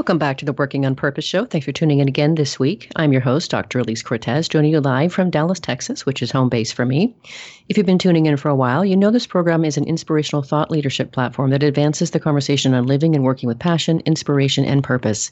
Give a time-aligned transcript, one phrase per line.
[0.00, 1.44] Welcome back to the Working on Purpose show.
[1.44, 2.90] Thanks for tuning in again this week.
[2.96, 3.80] I'm your host, Dr.
[3.80, 7.14] Elise Cortez, joining you live from Dallas, Texas, which is home base for me.
[7.70, 10.42] If you've been tuning in for a while, you know this program is an inspirational
[10.42, 14.82] thought leadership platform that advances the conversation on living and working with passion, inspiration, and
[14.82, 15.30] purpose.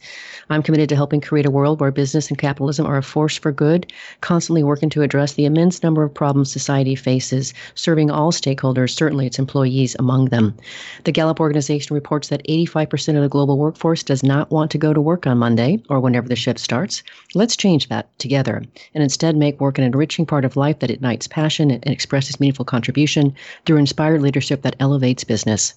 [0.49, 3.51] I'm committed to helping create a world where business and capitalism are a force for
[3.51, 8.91] good, constantly working to address the immense number of problems society faces, serving all stakeholders,
[8.91, 10.55] certainly its employees among them.
[11.03, 14.93] The Gallup organization reports that 85% of the global workforce does not want to go
[14.93, 17.03] to work on Monday or whenever the shift starts.
[17.35, 18.63] Let's change that together
[18.95, 22.65] and instead make work an enriching part of life that ignites passion and expresses meaningful
[22.65, 23.35] contribution
[23.65, 25.75] through inspired leadership that elevates business.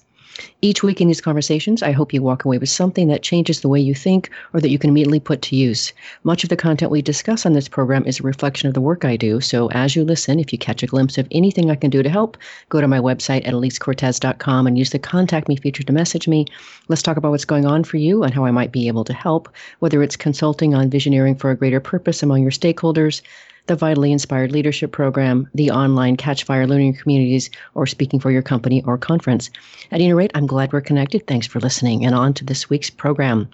[0.62, 3.68] Each week in these conversations, I hope you walk away with something that changes the
[3.68, 5.92] way you think or that you can immediately put to use.
[6.24, 9.04] Much of the content we discuss on this program is a reflection of the work
[9.04, 11.90] I do, so as you listen, if you catch a glimpse of anything I can
[11.90, 12.38] do to help,
[12.70, 16.46] go to my website at elisecortez.com and use the Contact Me feature to message me.
[16.88, 19.12] Let's talk about what's going on for you and how I might be able to
[19.12, 23.20] help, whether it's consulting on visioneering for a greater purpose among your stakeholders,
[23.66, 28.42] the Vitally Inspired Leadership Program, the online Catch Fire Learning Communities, or speaking for your
[28.42, 29.50] company or conference.
[29.90, 31.26] At any rate, I'm glad we're connected.
[31.26, 33.48] Thanks for listening, and on to this week's program.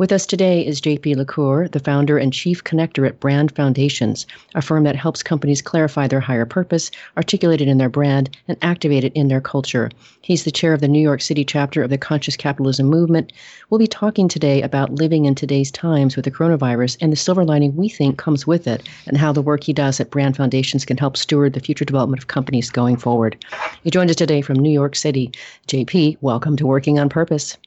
[0.00, 4.62] With us today is JP LaCour, the founder and chief connector at Brand Foundations, a
[4.62, 9.04] firm that helps companies clarify their higher purpose, articulate it in their brand, and activate
[9.04, 9.90] it in their culture.
[10.22, 13.30] He's the chair of the New York City chapter of the Conscious Capitalism Movement.
[13.68, 17.44] We'll be talking today about living in today's times with the coronavirus and the silver
[17.44, 20.86] lining we think comes with it, and how the work he does at Brand Foundations
[20.86, 23.36] can help steward the future development of companies going forward.
[23.84, 25.30] He joins us today from New York City.
[25.68, 27.58] JP, welcome to Working on Purpose.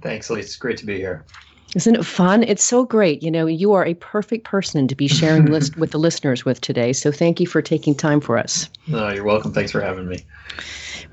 [0.00, 0.40] Thanks, Lee.
[0.40, 1.26] It's great to be here.
[1.74, 2.42] Isn't it fun?
[2.42, 3.22] It's so great.
[3.22, 6.60] You know, you are a perfect person to be sharing list with the listeners with
[6.60, 6.92] today.
[6.92, 8.68] So thank you for taking time for us.
[8.88, 9.52] No, you're welcome.
[9.52, 10.24] Thanks for having me.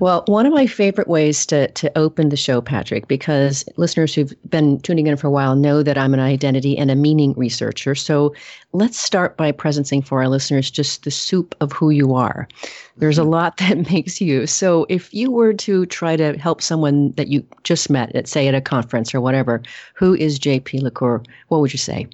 [0.00, 4.32] Well, one of my favorite ways to, to open the show, Patrick, because listeners who've
[4.48, 7.94] been tuning in for a while know that I'm an identity and a meaning researcher.
[7.94, 8.34] So
[8.72, 12.48] let's start by presencing for our listeners just the soup of who you are.
[13.00, 13.30] There's a mm-hmm.
[13.30, 14.46] lot that makes you.
[14.46, 18.46] So if you were to try to help someone that you just met, at say
[18.46, 19.62] at a conference or whatever,
[19.94, 22.06] who is JP LaCour, what would you say?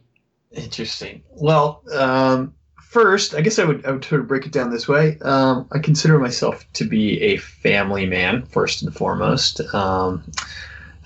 [0.53, 1.23] Interesting.
[1.33, 4.89] Well, um, first, I guess I would I would sort of break it down this
[4.89, 5.19] way.
[5.21, 9.61] Um, I consider myself to be a family man first and foremost.
[9.75, 10.25] Um,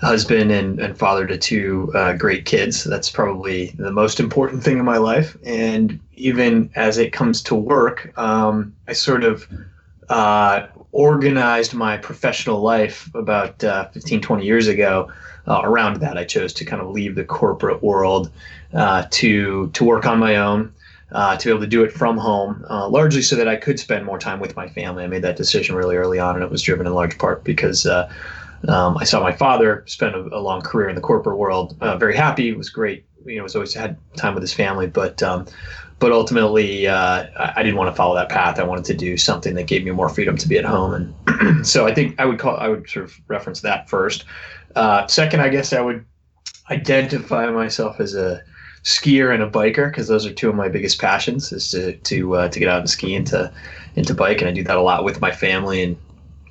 [0.01, 2.83] husband and, and father to two uh, great kids.
[2.83, 5.37] That's probably the most important thing in my life.
[5.45, 9.47] And even as it comes to work, um, I sort of
[10.11, 15.11] uh, organized my professional life about uh, 15, 20 years ago.
[15.47, 18.29] Uh, around that, I chose to kind of leave the corporate world
[18.73, 20.71] uh, to to work on my own
[21.13, 23.79] uh, to be able to do it from home, uh, largely so that I could
[23.79, 25.03] spend more time with my family.
[25.03, 27.85] I made that decision really early on, and it was driven in large part because
[27.85, 28.11] uh,
[28.67, 31.75] um, I saw my father spend a, a, long career in the corporate world.
[31.79, 33.03] Very happy, it was great.
[33.25, 35.47] You know, was always had time with his family, but um,
[36.01, 38.59] but ultimately, uh, I, didn't want to follow that path.
[38.59, 41.65] I wanted to do something that gave me more freedom to be at home, and
[41.67, 44.25] so I think I would call I would sort of reference that first.
[44.75, 46.03] Uh, second, I guess I would
[46.71, 48.41] identify myself as a
[48.83, 52.35] skier and a biker because those are two of my biggest passions is to to
[52.35, 53.53] uh, to get out and ski and to
[53.95, 55.97] and to bike and I do that a lot with my family and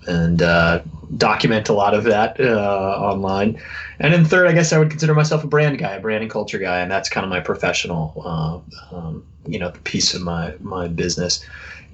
[0.06, 0.81] and uh,
[1.16, 3.60] document a lot of that uh, online.
[3.99, 6.31] And then third, I guess I would consider myself a brand guy, a brand and
[6.31, 10.23] culture guy, and that's kind of my professional, uh, um, you know, the piece of
[10.23, 11.45] my my business.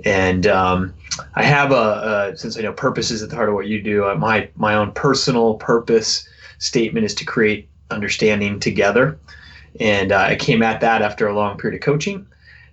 [0.04, 0.92] And um,
[1.34, 3.82] I have a, a, since I know purpose is at the heart of what you
[3.82, 4.04] do.
[4.04, 6.28] Uh, my my own personal purpose
[6.58, 9.18] statement is to create understanding together
[9.80, 12.26] and uh, I came at that after a long period of coaching.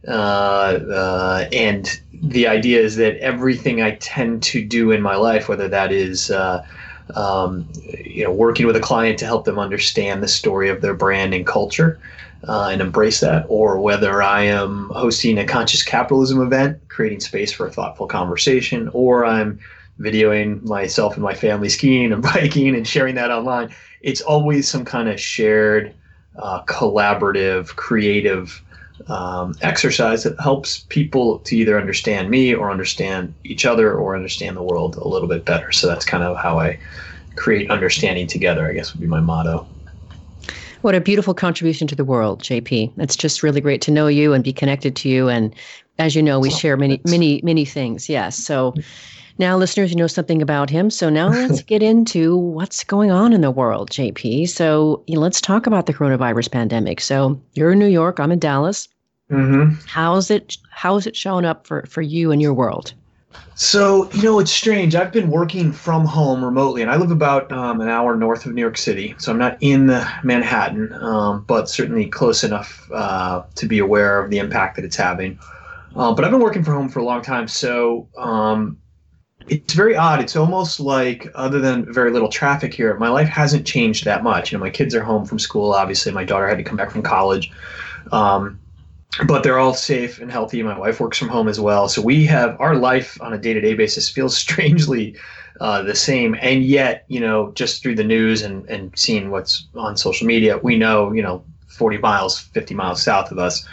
[0.08, 5.48] Uh, uh, and the idea is that everything I tend to do in my life,
[5.48, 6.66] whether that is uh,
[7.16, 7.68] um,
[8.04, 11.34] you know working with a client to help them understand the story of their brand
[11.34, 12.00] and culture
[12.48, 17.52] uh, and embrace that, or whether I am hosting a conscious capitalism event, creating space
[17.52, 19.60] for a thoughtful conversation, or I'm
[20.00, 23.74] videoing myself and my family skiing and biking and sharing that online.
[24.02, 25.94] It's always some kind of shared
[26.38, 28.62] uh, collaborative, creative
[29.08, 34.56] um, exercise that helps people to either understand me or understand each other or understand
[34.58, 35.72] the world a little bit better.
[35.72, 36.80] So that's kind of how I
[37.36, 38.70] create understanding together.
[38.70, 39.68] I guess would be my motto.
[40.84, 42.92] What a beautiful contribution to the world, JP.
[42.98, 45.30] It's just really great to know you and be connected to you.
[45.30, 45.56] And
[45.98, 48.10] as you know, we share many, many, many things.
[48.10, 48.38] Yes.
[48.38, 48.74] So
[49.38, 50.90] now, listeners, you know something about him.
[50.90, 54.50] So now let's get into what's going on in the world, JP.
[54.50, 57.00] So you know, let's talk about the coronavirus pandemic.
[57.00, 58.20] So you're in New York.
[58.20, 58.90] I'm in Dallas.
[59.32, 59.76] Mm-hmm.
[59.88, 60.58] How's it?
[60.70, 62.94] How's it showing up for for you and your world?
[63.56, 64.96] So, you know, it's strange.
[64.96, 68.54] I've been working from home remotely, and I live about um, an hour north of
[68.54, 69.14] New York City.
[69.20, 69.88] So I'm not in
[70.24, 74.96] Manhattan, um, but certainly close enough uh, to be aware of the impact that it's
[74.96, 75.38] having.
[75.96, 77.48] Uh, but I've been working from home for a long time.
[77.48, 78.80] So um,
[79.48, 80.20] it's very odd.
[80.20, 84.52] It's almost like, other than very little traffic here, my life hasn't changed that much.
[84.52, 86.12] You know, my kids are home from school, obviously.
[86.12, 87.52] My daughter had to come back from college.
[88.12, 88.60] Um,
[89.28, 90.64] but they're all safe and healthy.
[90.64, 93.76] My wife works from home as well, so we have our life on a day-to-day
[93.76, 95.16] basis feels strangely
[95.62, 96.36] uh, the same.
[96.42, 100.58] And yet, you know, just through the news and and seeing what's on social media,
[100.58, 103.68] we know, you know, 40 miles, 50 miles south of us,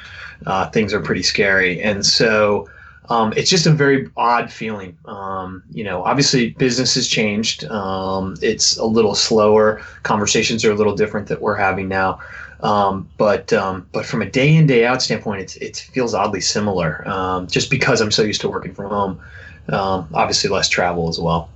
[0.47, 1.81] uh, things are pretty scary.
[1.83, 2.69] And so.
[3.11, 4.97] Um, it's just a very odd feeling.
[5.05, 7.65] Um, you know, obviously business has changed.
[7.65, 9.83] Um, it's a little slower.
[10.05, 12.21] Conversations are a little different that we're having now.
[12.61, 16.41] Um, but um, but from a day in day out standpoint, it's, it feels oddly
[16.41, 17.07] similar.
[17.09, 19.21] Um, just because I'm so used to working from home.
[19.69, 21.51] Obviously, less travel as well.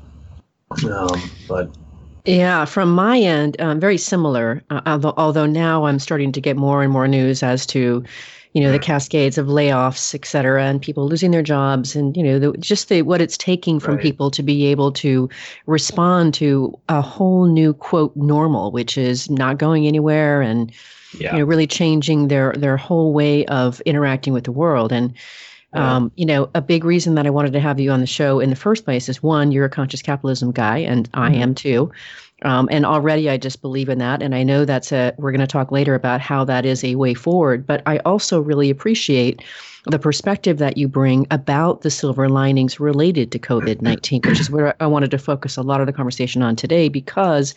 [1.48, 1.70] But
[2.24, 4.62] yeah, from my end, um, very similar.
[4.70, 8.02] Uh, although, although now I'm starting to get more and more news as to,
[8.54, 12.22] you know, the cascades of layoffs, et cetera, and people losing their jobs, and you
[12.22, 14.02] know, the, just the, what it's taking from right.
[14.02, 15.28] people to be able to
[15.66, 20.72] respond to a whole new quote normal, which is not going anywhere and
[21.18, 21.32] yeah.
[21.32, 25.14] you know really changing their their whole way of interacting with the world and
[25.74, 28.38] um, you know, a big reason that I wanted to have you on the show
[28.38, 31.42] in the first place is one, you're a conscious capitalism guy, and I mm-hmm.
[31.42, 31.90] am too.
[32.44, 34.22] Um, and already I just believe in that.
[34.22, 36.94] And I know that's a, we're going to talk later about how that is a
[36.94, 37.66] way forward.
[37.66, 39.42] But I also really appreciate
[39.86, 44.50] the perspective that you bring about the silver linings related to COVID 19, which is
[44.50, 47.54] where I wanted to focus a lot of the conversation on today, because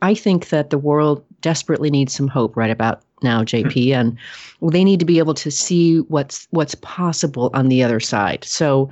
[0.00, 4.16] I think that the world desperately needs some hope right about now, JP, and
[4.62, 8.44] they need to be able to see what's what's possible on the other side.
[8.44, 8.90] So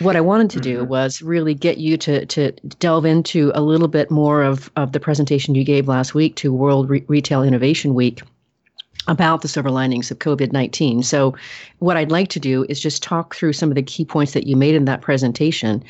[0.00, 0.88] what I wanted to do mm-hmm.
[0.88, 5.00] was really get you to to delve into a little bit more of, of the
[5.00, 8.22] presentation you gave last week to World Re- Retail Innovation Week
[9.06, 11.02] about the silver linings of COVID 19.
[11.02, 11.34] So,
[11.78, 14.46] what I'd like to do is just talk through some of the key points that
[14.46, 15.84] you made in that presentation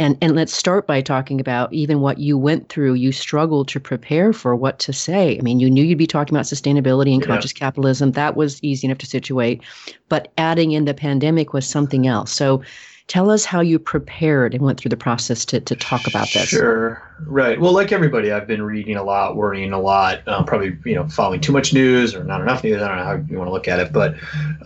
[0.00, 2.94] and and let's start by talking about even what you went through.
[2.94, 5.36] You struggled to prepare for what to say.
[5.38, 7.26] I mean, you knew you'd be talking about sustainability and yeah.
[7.26, 8.12] conscious capitalism.
[8.12, 9.62] That was easy enough to situate,
[10.08, 12.32] but adding in the pandemic was something else.
[12.32, 12.62] So
[13.10, 16.48] tell us how you prepared and went through the process to, to talk about this.
[16.48, 17.02] Sure.
[17.26, 17.60] Right.
[17.60, 21.08] Well like everybody i've been reading a lot worrying a lot um, probably you know
[21.08, 22.80] following too much news or not enough news.
[22.80, 24.16] I don't know how you want to look at it but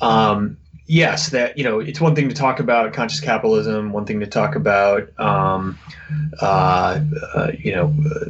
[0.01, 0.57] um,
[0.87, 4.27] yes, that you know, it's one thing to talk about conscious capitalism, one thing to
[4.27, 5.79] talk about, um,
[6.41, 7.01] uh,
[7.35, 8.27] uh, you know, uh,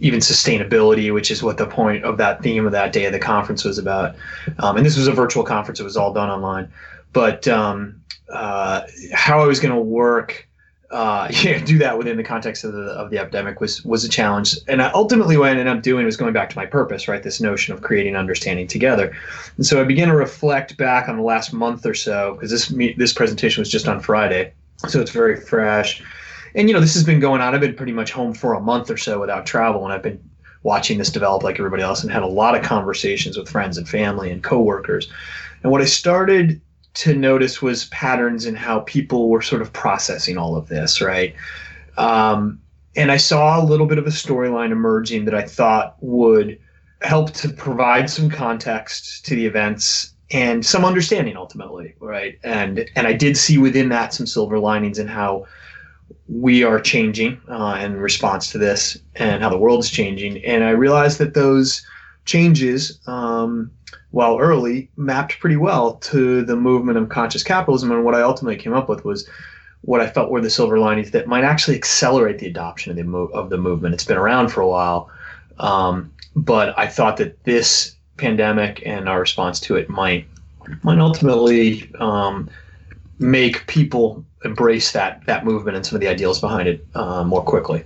[0.00, 3.18] even sustainability, which is what the point of that theme of that day of the
[3.18, 4.16] conference was about.
[4.58, 6.70] Um, and this was a virtual conference; it was all done online.
[7.12, 8.00] But um,
[8.32, 8.82] uh,
[9.12, 10.48] how I was going to work
[10.90, 14.08] uh, yeah, do that within the context of the of the epidemic was was a
[14.08, 14.56] challenge.
[14.68, 17.22] And I, ultimately, what I ended up doing was going back to my purpose, right?
[17.22, 19.16] This notion of creating understanding together.
[19.56, 22.68] And so I began to reflect back on the last month or so because this
[22.96, 24.52] this presentation was just on Friday,
[24.88, 26.02] so it's very fresh.
[26.54, 27.54] And you know, this has been going on.
[27.54, 30.20] I've been pretty much home for a month or so without travel, and I've been
[30.62, 33.88] watching this develop like everybody else, and had a lot of conversations with friends and
[33.88, 35.10] family and coworkers.
[35.62, 36.60] And what I started
[36.94, 41.34] to notice was patterns in how people were sort of processing all of this, right?
[41.96, 42.60] Um,
[42.96, 46.58] and I saw a little bit of a storyline emerging that I thought would
[47.02, 52.38] help to provide some context to the events and some understanding ultimately, right?
[52.44, 55.46] And and I did see within that some silver linings in how
[56.28, 60.44] we are changing uh, in response to this and how the world is changing.
[60.44, 61.84] And I realized that those
[62.24, 63.70] changes um,
[64.10, 67.92] while early, mapped pretty well to the movement of conscious capitalism.
[67.92, 69.28] And what I ultimately came up with was
[69.82, 73.04] what I felt were the silver linings that might actually accelerate the adoption of the
[73.04, 73.94] mo- of the movement.
[73.94, 75.10] It's been around for a while,
[75.58, 80.26] um, but I thought that this pandemic and our response to it might
[80.82, 82.50] might ultimately um,
[83.18, 87.42] make people embrace that that movement and some of the ideals behind it uh, more
[87.42, 87.84] quickly.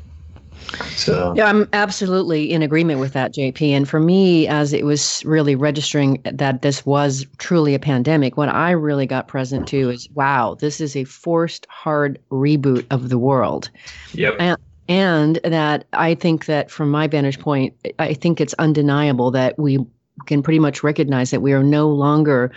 [0.97, 3.71] So yeah, I'm absolutely in agreement with that, JP.
[3.71, 8.49] And for me, as it was really registering that this was truly a pandemic, what
[8.49, 13.19] I really got present to is, wow, this is a forced hard reboot of the
[13.19, 13.71] world.
[14.13, 14.37] Yep.
[14.39, 19.59] And and that I think that from my vantage point, I think it's undeniable that
[19.59, 19.79] we
[20.27, 22.53] can pretty much recognize that we are no longer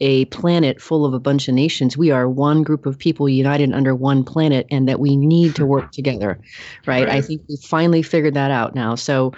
[0.00, 1.96] a planet full of a bunch of nations.
[1.96, 5.66] We are one group of people united under one planet, and that we need to
[5.66, 6.38] work together,
[6.86, 7.06] right?
[7.06, 7.08] right?
[7.08, 8.94] I think we finally figured that out now.
[8.94, 9.32] So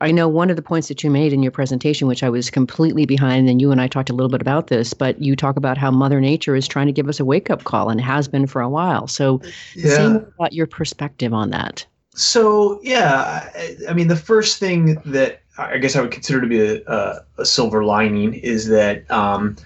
[0.00, 2.50] I know one of the points that you made in your presentation, which I was
[2.50, 5.56] completely behind, and you and I talked a little bit about this, but you talk
[5.56, 8.28] about how Mother Nature is trying to give us a wake up call and has
[8.28, 9.06] been for a while.
[9.06, 9.40] So,
[9.74, 9.96] yeah.
[9.96, 11.86] say more about your perspective on that.
[12.14, 16.46] So, yeah, I, I mean, the first thing that I guess I would consider to
[16.46, 19.56] be a, a, a silver lining is that, um,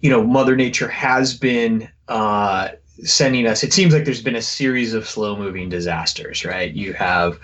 [0.00, 2.70] you know, Mother Nature has been uh,
[3.04, 6.72] sending us, it seems like there's been a series of slow moving disasters, right?
[6.72, 7.38] You have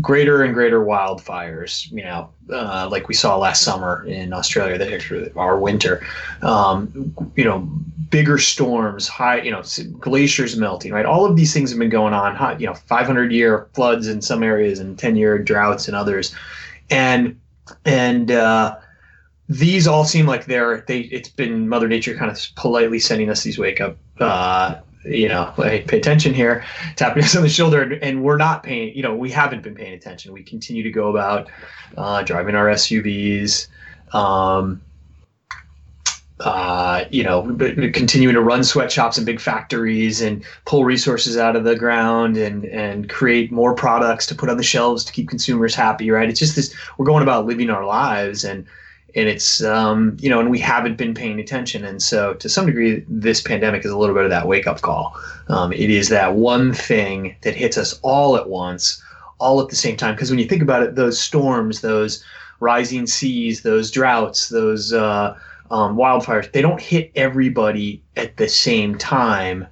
[0.00, 5.32] greater and greater wildfires, you know, uh, like we saw last summer in Australia, that
[5.36, 6.06] our winter,
[6.42, 7.68] um, you know,
[8.10, 9.62] bigger storms, high, you know,
[9.98, 11.06] glaciers melting, right?
[11.06, 14.22] All of these things have been going on, hot, you know, 500 year floods in
[14.22, 16.34] some areas and 10 year droughts in others.
[16.90, 17.38] And,
[17.84, 18.76] and, uh,
[19.50, 23.42] these all seem like they're they it's been mother nature kind of politely sending us
[23.42, 26.64] these wake up uh, you know, hey, pay attention here,
[26.96, 29.94] tapping us on the shoulder, and, we're not paying, you know, we haven't been paying
[29.94, 30.32] attention.
[30.32, 31.48] We continue to go about
[31.96, 33.66] uh, driving our SUVs,
[34.12, 34.82] um,
[36.40, 37.56] uh, you know,
[37.94, 42.64] continuing to run sweatshops and big factories and pull resources out of the ground and
[42.66, 46.28] and create more products to put on the shelves to keep consumers happy, right?
[46.28, 48.66] It's just this, we're going about living our lives and
[49.14, 51.84] and it's um, you know and we haven't been paying attention.
[51.84, 54.80] And so to some degree this pandemic is a little bit of that wake up
[54.80, 55.16] call.
[55.48, 59.02] Um, it is that one thing that hits us all at once
[59.38, 60.14] all at the same time.
[60.14, 62.24] Because when you think about it those storms those
[62.60, 65.36] rising seas those droughts those uh,
[65.70, 69.66] um, wildfires they don't hit everybody at the same time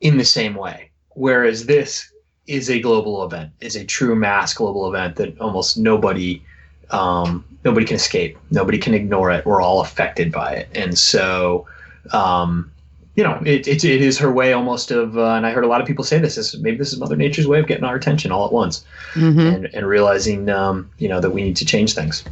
[0.00, 0.90] in the same way.
[1.10, 2.12] Whereas this
[2.46, 6.42] is a global event is a true mass global event that almost nobody
[6.90, 8.38] um, nobody can escape.
[8.50, 9.44] Nobody can ignore it.
[9.44, 11.66] We're all affected by it, and so.
[12.12, 12.70] Um,
[13.16, 15.66] you know, it, it, it is her way almost of, uh, and I heard a
[15.66, 17.96] lot of people say this is maybe this is Mother Nature's way of getting our
[17.96, 19.40] attention all at once, mm-hmm.
[19.40, 22.22] and, and realizing, um, you know, that we need to change things.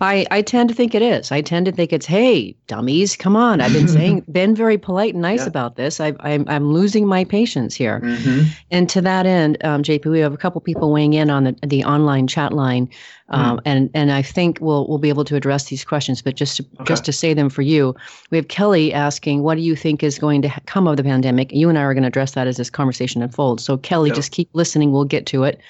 [0.00, 1.32] I, I tend to think it is.
[1.32, 3.60] I tend to think it's, hey, dummies, come on.
[3.60, 5.48] I've been saying, been very polite and nice yeah.
[5.48, 6.00] about this.
[6.00, 8.00] I, I'm, I'm losing my patience here.
[8.00, 8.48] Mm-hmm.
[8.70, 11.56] And to that end, um, JP, we have a couple people weighing in on the,
[11.66, 12.88] the online chat line.
[13.30, 13.62] Um, mm.
[13.64, 16.66] and, and I think we'll, we'll be able to address these questions, but just to,
[16.80, 16.84] okay.
[16.84, 17.94] just to say them for you,
[18.30, 21.52] we have Kelly asking, what do you think is going to come of the pandemic?
[21.52, 23.64] You and I are going to address that as this conversation unfolds.
[23.64, 24.90] So Kelly, just keep listening.
[24.90, 25.60] We'll get to it.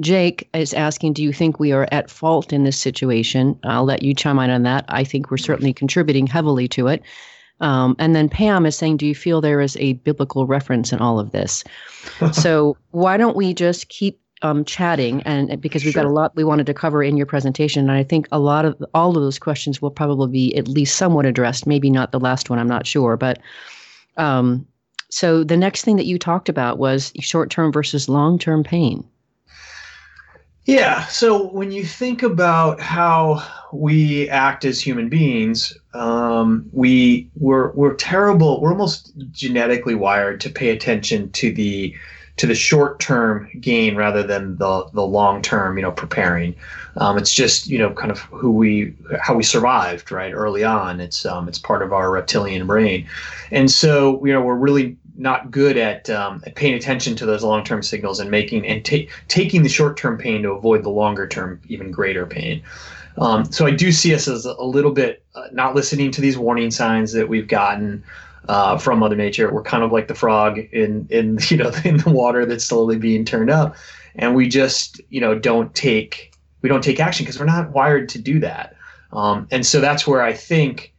[0.00, 3.58] Jake is asking, do you think we are at fault in this situation?
[3.64, 4.84] I'll let you chime in on that.
[4.88, 7.02] I think we're certainly contributing heavily to it.
[7.60, 10.98] Um, and then Pam is saying, do you feel there is a biblical reference in
[10.98, 11.64] all of this?
[12.32, 16.02] so why don't we just keep um, chatting and because we've sure.
[16.02, 18.66] got a lot we wanted to cover in your presentation and i think a lot
[18.66, 22.20] of all of those questions will probably be at least somewhat addressed maybe not the
[22.20, 23.38] last one i'm not sure but
[24.18, 24.66] um,
[25.08, 29.02] so the next thing that you talked about was short-term versus long-term pain
[30.66, 31.06] yeah.
[31.06, 33.42] So when you think about how
[33.72, 38.60] we act as human beings, um, we we're we're terrible.
[38.60, 41.94] We're almost genetically wired to pay attention to the
[42.38, 45.78] to the short term gain rather than the the long term.
[45.78, 46.56] You know, preparing.
[46.96, 51.00] Um, it's just you know kind of who we how we survived right early on.
[51.00, 53.06] It's um, it's part of our reptilian brain,
[53.52, 57.42] and so you know we're really not good at, um, at paying attention to those
[57.42, 61.90] long-term signals and making and ta- taking the short-term pain to avoid the longer-term, even
[61.90, 62.62] greater pain.
[63.18, 66.36] Um, so I do see us as a little bit uh, not listening to these
[66.36, 68.04] warning signs that we've gotten
[68.48, 69.52] uh, from Mother Nature.
[69.52, 72.98] We're kind of like the frog in in you know in the water that's slowly
[72.98, 73.76] being turned up,
[74.14, 76.32] and we just you know don't take
[76.62, 78.74] we don't take action because we're not wired to do that.
[79.12, 80.92] Um, and so that's where I think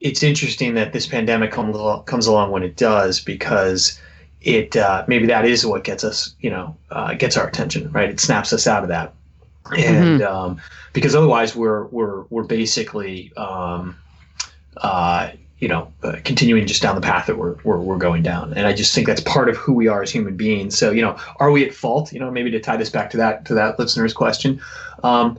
[0.00, 1.76] it's interesting that this pandemic comes
[2.06, 4.00] comes along when it does because
[4.42, 8.10] it uh, maybe that is what gets us you know uh, gets our attention right?
[8.10, 9.14] It snaps us out of that.
[9.76, 10.32] And mm-hmm.
[10.32, 10.60] um,
[10.92, 13.96] because otherwise we're we're we're basically um,
[14.76, 18.52] uh, you know uh, continuing just down the path that we're, we're we're going down.
[18.54, 20.78] And I just think that's part of who we are as human beings.
[20.78, 22.12] So you know are we at fault?
[22.12, 24.60] You know maybe to tie this back to that to that listener's question.
[25.02, 25.38] Um,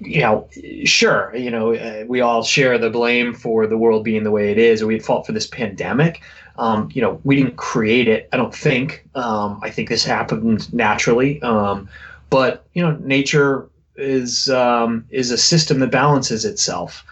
[0.00, 0.48] you know,
[0.84, 4.50] sure, you know, uh, we all share the blame for the world being the way
[4.50, 6.22] it is, or we at fault for this pandemic.
[6.56, 8.28] Um, you know, we didn't create it.
[8.32, 9.06] I don't think.
[9.14, 11.40] Um, I think this happened naturally.
[11.42, 11.88] Um,
[12.30, 17.04] but you know, nature is um, is a system that balances itself,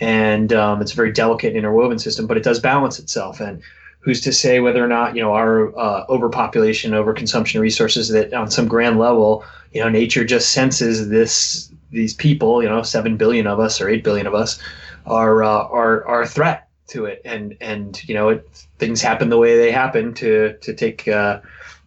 [0.00, 3.40] and um, it's a very delicate interwoven system, but it does balance itself.
[3.40, 3.62] And
[4.00, 8.32] who's to say whether or not you know our uh, overpopulation, overconsumption of resources that
[8.32, 13.16] on some grand level, you know, nature just senses this these people, you know, seven
[13.16, 14.60] billion of us or eight billion of us,
[15.06, 19.30] are uh, are are a threat to it, and and you know, it, things happen
[19.30, 21.40] the way they happen to to take uh,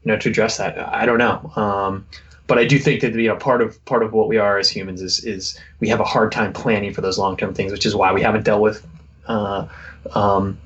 [0.03, 0.77] you know to address that.
[0.79, 1.51] I don't know.
[1.55, 2.05] Um,
[2.47, 4.69] but I do think that you know part of part of what we are as
[4.69, 7.85] humans is is we have a hard time planning for those long term things, which
[7.85, 8.85] is why we haven't dealt with
[9.27, 9.67] uh,
[10.15, 10.57] um,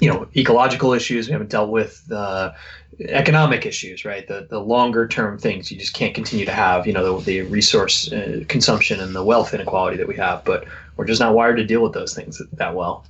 [0.00, 1.28] you know ecological issues.
[1.28, 2.52] We haven't dealt with uh,
[3.00, 4.26] economic issues, right?
[4.26, 6.86] The the longer term things you just can't continue to have.
[6.86, 10.64] You know the, the resource uh, consumption and the wealth inequality that we have, but
[10.96, 13.04] we're just not wired to deal with those things that well.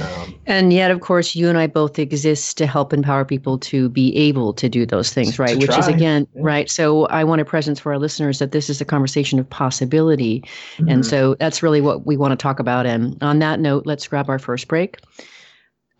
[0.00, 3.88] Um, and yet, of course, you and I both exist to help empower people to
[3.88, 5.56] be able to do those things, right?
[5.56, 6.42] Which is again, yeah.
[6.44, 6.70] right.
[6.70, 10.40] So I want a presence for our listeners that this is a conversation of possibility.
[10.76, 10.88] Mm-hmm.
[10.88, 12.86] And so that's really what we want to talk about.
[12.86, 14.98] And on that note, let's grab our first break.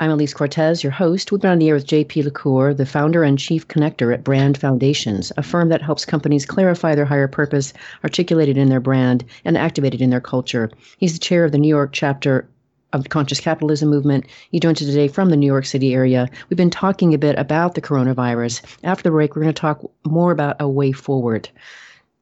[0.01, 1.33] I'm Elise Cortez, your host.
[1.33, 4.57] We've been on the air with JP LaCour, the founder and chief connector at Brand
[4.57, 7.73] Foundations, a firm that helps companies clarify their higher purpose,
[8.05, 10.71] articulate it in their brand, and activate it in their culture.
[10.99, 12.49] He's the chair of the New York chapter
[12.93, 14.27] of the conscious capitalism movement.
[14.53, 16.29] He joins us today from the New York City area.
[16.49, 18.63] We've been talking a bit about the coronavirus.
[18.85, 21.49] After the break, we're going to talk more about a way forward.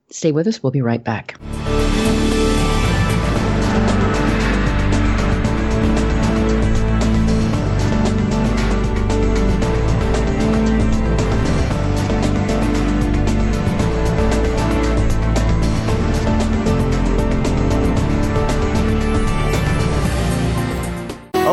[0.08, 0.62] Stay with us.
[0.62, 1.38] We'll be right back.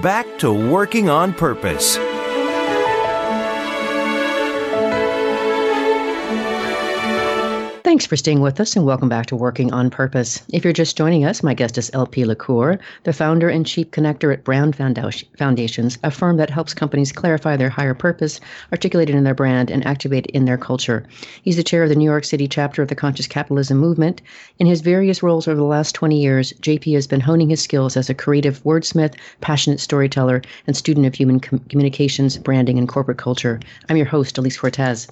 [0.00, 1.98] back to working on purpose.
[7.92, 10.40] Thanks for staying with us and welcome back to Working on Purpose.
[10.50, 14.32] If you're just joining us, my guest is JP LaCour, the founder and chief connector
[14.32, 18.40] at Brand Foundations, a firm that helps companies clarify their higher purpose,
[18.72, 21.04] articulate it in their brand, and activate it in their culture.
[21.42, 24.22] He's the chair of the New York City chapter of the Conscious Capitalism Movement.
[24.58, 27.98] In his various roles over the last 20 years, JP has been honing his skills
[27.98, 33.18] as a creative wordsmith, passionate storyteller, and student of human com- communications, branding, and corporate
[33.18, 33.60] culture.
[33.90, 35.08] I'm your host, Elise Cortez.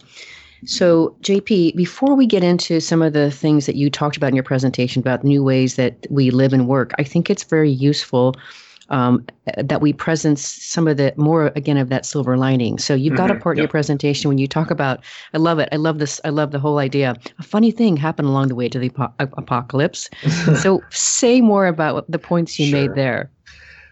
[0.67, 4.35] So, JP, before we get into some of the things that you talked about in
[4.35, 8.35] your presentation about new ways that we live and work, I think it's very useful
[8.91, 9.25] um,
[9.57, 12.79] that we present some of the more again of that silver lining.
[12.79, 13.39] So you've got mm-hmm.
[13.39, 13.61] a part yep.
[13.61, 15.01] in your presentation when you talk about.
[15.33, 15.69] I love it.
[15.73, 16.21] I love this.
[16.25, 17.15] I love the whole idea.
[17.39, 20.11] A funny thing happened along the way to the apocalypse.
[20.61, 22.81] so say more about the points you sure.
[22.81, 23.31] made there.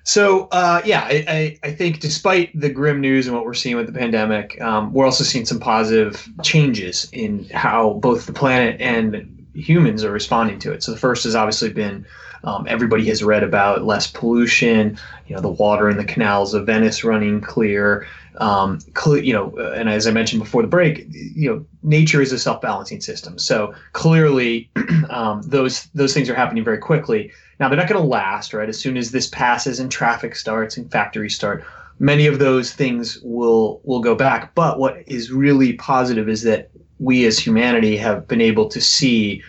[0.08, 3.76] So uh, yeah, I, I, I, think despite the grim news and what we're seeing
[3.76, 8.80] with the pandemic, um, we're also seeing some positive changes in how both the planet
[8.80, 10.82] and humans are responding to it.
[10.82, 12.06] So the first has obviously been
[12.42, 16.64] um, everybody has read about less pollution, you know, the water in the canals of
[16.64, 18.06] Venice running clear.
[18.38, 22.32] Um, cl- you know, and as I mentioned before the break, you know, nature is
[22.32, 23.38] a self-balancing system.
[23.38, 24.70] So clearly,
[25.10, 27.32] um, those those things are happening very quickly.
[27.58, 28.68] Now they're not going to last, right?
[28.68, 31.64] As soon as this passes and traffic starts and factories start,
[31.98, 34.54] many of those things will will go back.
[34.54, 39.42] But what is really positive is that we as humanity have been able to see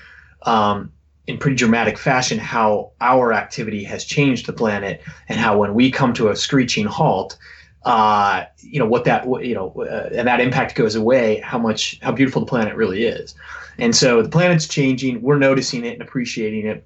[0.43, 0.91] um,
[1.27, 5.91] in pretty dramatic fashion how our activity has changed the planet and how when we
[5.91, 7.37] come to a screeching halt
[7.83, 11.99] uh, you know what that you know uh, and that impact goes away how much
[12.01, 13.35] how beautiful the planet really is
[13.77, 16.85] and so the planet's changing we're noticing it and appreciating it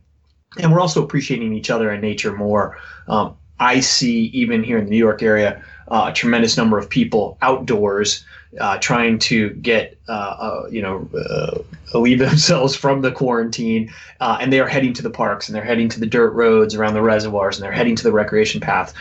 [0.58, 2.78] and we're also appreciating each other and nature more.
[3.08, 6.90] Um, I see even here in the New York area uh, a tremendous number of
[6.90, 8.26] people outdoors
[8.60, 11.60] uh, trying to get uh, uh you know uh,
[11.94, 15.64] alleviate themselves from the quarantine, uh, and they are heading to the parks and they're
[15.64, 18.94] heading to the dirt roads around the reservoirs and they're heading to the recreation path.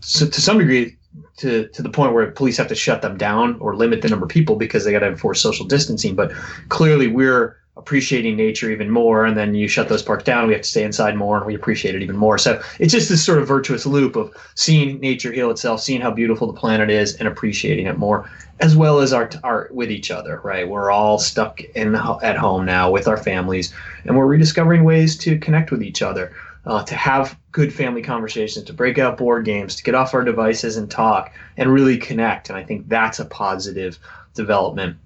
[0.00, 0.96] So to some degree,
[1.38, 4.26] to, to the point where police have to shut them down or limit the number
[4.26, 6.14] of people because they got to enforce social distancing.
[6.14, 6.32] But
[6.68, 10.62] clearly, we're appreciating nature even more and then you shut those parks down we have
[10.62, 13.38] to stay inside more and we appreciate it even more so it's just this sort
[13.38, 17.26] of virtuous loop of seeing nature heal itself seeing how beautiful the planet is and
[17.26, 21.60] appreciating it more as well as our, our with each other right we're all stuck
[21.60, 23.72] in at home now with our families
[24.04, 26.34] and we're rediscovering ways to connect with each other
[26.66, 30.24] uh, to have good family conversations to break out board games to get off our
[30.24, 33.98] devices and talk and really connect and i think that's a positive
[34.34, 34.96] development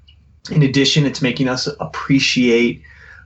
[0.50, 2.82] in addition, it's making us appreciate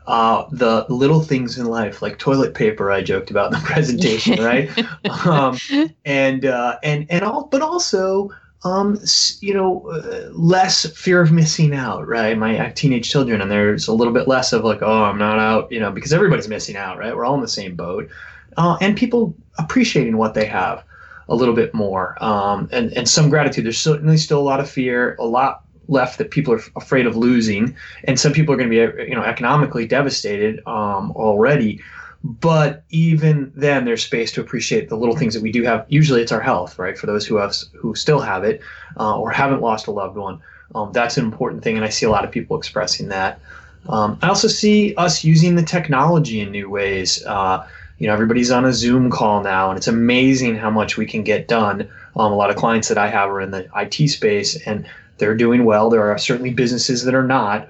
[0.07, 2.91] uh, the little things in life, like toilet paper.
[2.91, 4.71] I joked about in the presentation, right?
[5.27, 5.59] um,
[6.05, 8.31] and uh, and and all, but also,
[8.65, 9.01] um,
[9.41, 12.37] you know, uh, less fear of missing out, right?
[12.37, 15.71] My teenage children, and there's a little bit less of like, oh, I'm not out,
[15.71, 17.15] you know, because everybody's missing out, right?
[17.15, 18.09] We're all in the same boat,
[18.57, 20.83] uh, and people appreciating what they have
[21.29, 23.65] a little bit more, um, and and some gratitude.
[23.65, 27.17] There's certainly still a lot of fear, a lot left that people are afraid of
[27.17, 31.81] losing, and some people are going to be you know economically devastated um, already.
[32.25, 35.87] But even then, there's space to appreciate the little things that we do have.
[35.89, 36.99] Usually, it's our health, right?
[36.99, 38.61] For those who have who still have it
[38.99, 40.41] uh, or haven't lost a loved one,
[40.75, 43.41] um, that's an important thing, and I see a lot of people expressing that.
[43.89, 47.25] Um, I also see us using the technology in new ways.
[47.25, 47.67] Uh,
[47.99, 51.23] you know, everybody's on a Zoom call now, and it's amazing how much we can
[51.23, 51.89] get done.
[52.17, 55.37] Um, a lot of clients that I have are in the IT space, and they're
[55.37, 55.89] doing well.
[55.89, 57.69] There are certainly businesses that are not.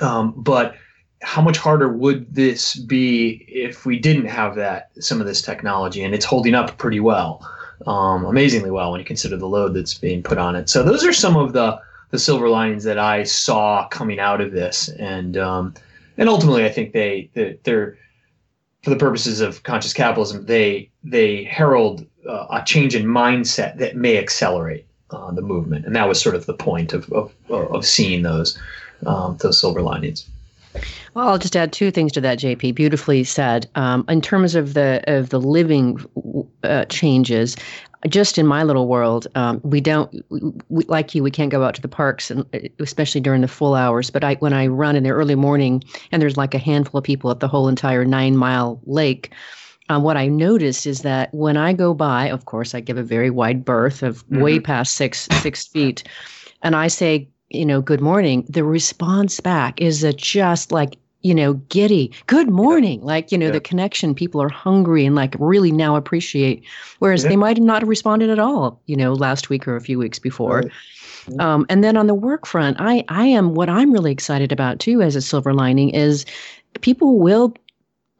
[0.00, 0.74] Um, but
[1.22, 6.02] how much harder would this be if we didn't have that some of this technology?
[6.02, 7.48] And it's holding up pretty well,
[7.86, 10.68] um, amazingly well when you consider the load that's being put on it.
[10.68, 14.52] So those are some of the the silver linings that I saw coming out of
[14.52, 15.74] this, and um,
[16.16, 17.30] and ultimately I think they
[17.64, 17.98] they're
[18.82, 23.96] for the purposes of conscious capitalism they they herald uh, a change in mindset that
[23.96, 27.84] may accelerate uh, the movement, and that was sort of the point of of, of
[27.84, 28.58] seeing those
[29.06, 30.28] um, those silver linings.
[31.14, 32.74] Well, I'll just add two things to that, JP.
[32.74, 33.68] Beautifully said.
[33.74, 36.04] Um, in terms of the of the living
[36.62, 37.56] uh, changes,
[38.08, 40.14] just in my little world, um, we don't
[40.68, 41.22] we, like you.
[41.22, 44.10] We can't go out to the parks, and uh, especially during the full hours.
[44.10, 47.04] But I, when I run in the early morning, and there's like a handful of
[47.04, 49.32] people at the whole entire nine mile lake
[49.88, 53.02] um, what I noticed is that when I go by, of course, I give a
[53.02, 54.40] very wide berth of mm-hmm.
[54.40, 56.02] way past six six feet,
[56.62, 58.44] and I say, you know, good morning.
[58.48, 63.00] The response back is a just like you know, giddy, good morning.
[63.00, 63.06] Yeah.
[63.06, 63.52] Like, you know, yeah.
[63.52, 66.62] the connection, people are hungry and like really now appreciate,
[67.00, 67.30] whereas yeah.
[67.30, 70.20] they might not have responded at all, you know, last week or a few weeks
[70.20, 70.62] before.
[71.28, 71.40] Right.
[71.40, 74.78] Um, and then on the work front, I, I am what I'm really excited about
[74.78, 76.24] too as a silver lining is
[76.80, 77.52] people will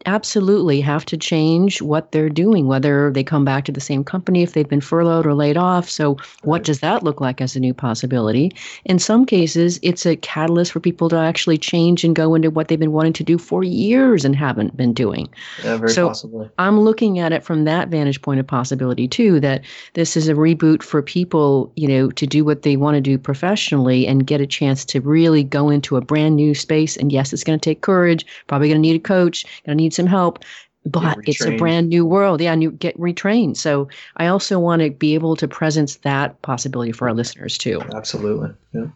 [0.07, 4.43] absolutely have to change what they're doing, whether they come back to the same company
[4.43, 5.89] if they've been furloughed or laid off.
[5.91, 8.53] So, what does that look like as a new possibility?
[8.85, 12.69] In some cases, it's a catalyst for people to actually change and go into what
[12.69, 15.29] they've been wanting to do for years and haven't been doing.
[15.63, 16.49] Yeah, very so possibly.
[16.59, 19.65] I'm looking at it from that vantage point of possibility too, that
[19.95, 23.19] this is a reboot for people, you know, to do what they want to do
[23.19, 26.97] professionally and get a chance to really go into a brand new space.
[26.97, 29.83] And yes, it's going to take courage, probably going to need a coach, going to
[29.83, 30.45] need some help
[30.87, 32.41] but it's a brand new world.
[32.41, 33.57] Yeah and you get retrained.
[33.57, 37.83] So i also want to be able to presence that possibility for our listeners too.
[37.95, 38.51] Absolutely.
[38.73, 38.87] Yeah.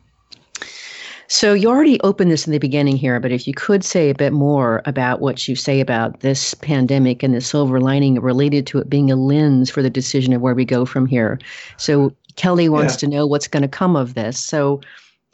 [1.27, 4.15] So you already opened this in the beginning here but if you could say a
[4.15, 8.79] bit more about what you say about this pandemic and the silver lining related to
[8.79, 11.39] it being a lens for the decision of where we go from here.
[11.77, 12.99] So kelly wants yeah.
[12.99, 14.39] to know what's going to come of this.
[14.39, 14.81] So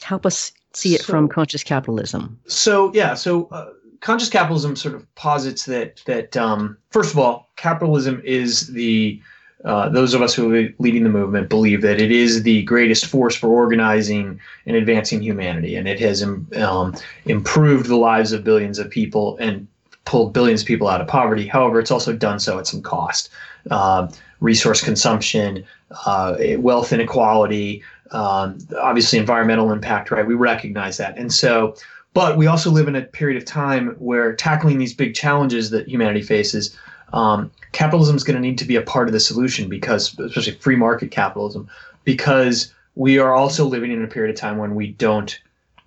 [0.03, 2.39] help us see it so, from conscious capitalism.
[2.47, 3.69] So yeah so uh,
[4.07, 9.21] conscious capitalism sort of posits that that um, first of all, capitalism is the
[9.65, 13.07] uh, those of us who are leading the movement believe that it is the greatest
[13.07, 18.79] force for organizing and advancing humanity, and it has um, improved the lives of billions
[18.79, 19.67] of people and
[20.05, 21.49] pulled billions of people out of poverty.
[21.49, 23.29] However, it's also done so at some cost.
[23.73, 24.07] Uh,
[24.39, 25.65] resource consumption,
[26.07, 30.25] uh, wealth inequality, um, obviously environmental impact, right?
[30.25, 31.19] We recognize that.
[31.19, 31.75] And so
[32.17, 35.87] but we also live in a period of time where tackling these big challenges that
[35.87, 36.75] humanity faces,
[37.13, 40.55] um, capitalism is going to need to be a part of the solution because, especially
[40.55, 41.69] free market capitalism,
[42.05, 45.39] because we are also living in a period of time when we don't,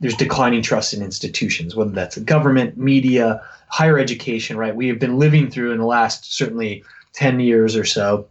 [0.02, 4.76] there's declining trust in institutions, whether that's the government, media, higher education, right?
[4.76, 8.28] We have been living through in the last certainly 10 years or so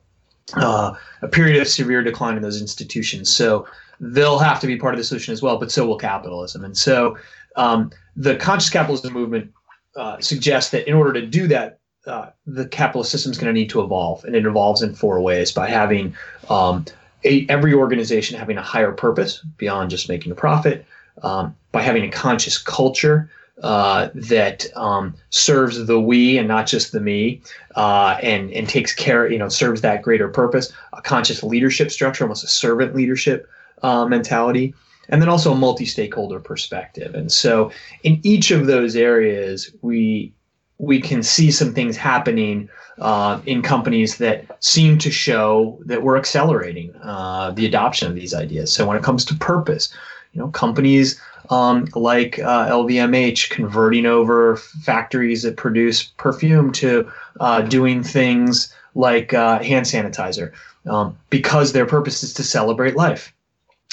[0.54, 3.28] uh, a period of severe decline in those institutions.
[3.28, 3.66] So
[3.98, 6.64] they'll have to be part of the solution as well, but so will capitalism.
[6.64, 7.16] And so
[7.59, 9.53] um, the conscious capitalism movement
[9.97, 13.61] uh, suggests that in order to do that, uh, the capitalist system is going to
[13.61, 16.14] need to evolve, and it evolves in four ways by having
[16.49, 16.85] um,
[17.25, 20.87] a, every organization having a higher purpose beyond just making a profit,
[21.23, 23.29] um, by having a conscious culture
[23.62, 27.42] uh, that um, serves the we and not just the me,
[27.75, 30.73] uh, and and takes care, you know, serves that greater purpose.
[30.92, 33.49] A conscious leadership structure, almost a servant leadership
[33.83, 34.75] uh, mentality,
[35.09, 37.14] and then also a multi-stakeholder perspective.
[37.14, 37.71] And so,
[38.03, 40.33] in each of those areas, we
[40.79, 42.68] we can see some things happening
[43.01, 48.33] uh, in companies that seem to show that we're accelerating uh, the adoption of these
[48.33, 48.73] ideas.
[48.73, 49.92] So when it comes to purpose,
[50.33, 57.62] you know, companies um, like uh, LVMH converting over factories that produce perfume to uh,
[57.62, 60.53] doing things like uh, hand sanitizer
[60.87, 63.33] um, because their purpose is to celebrate life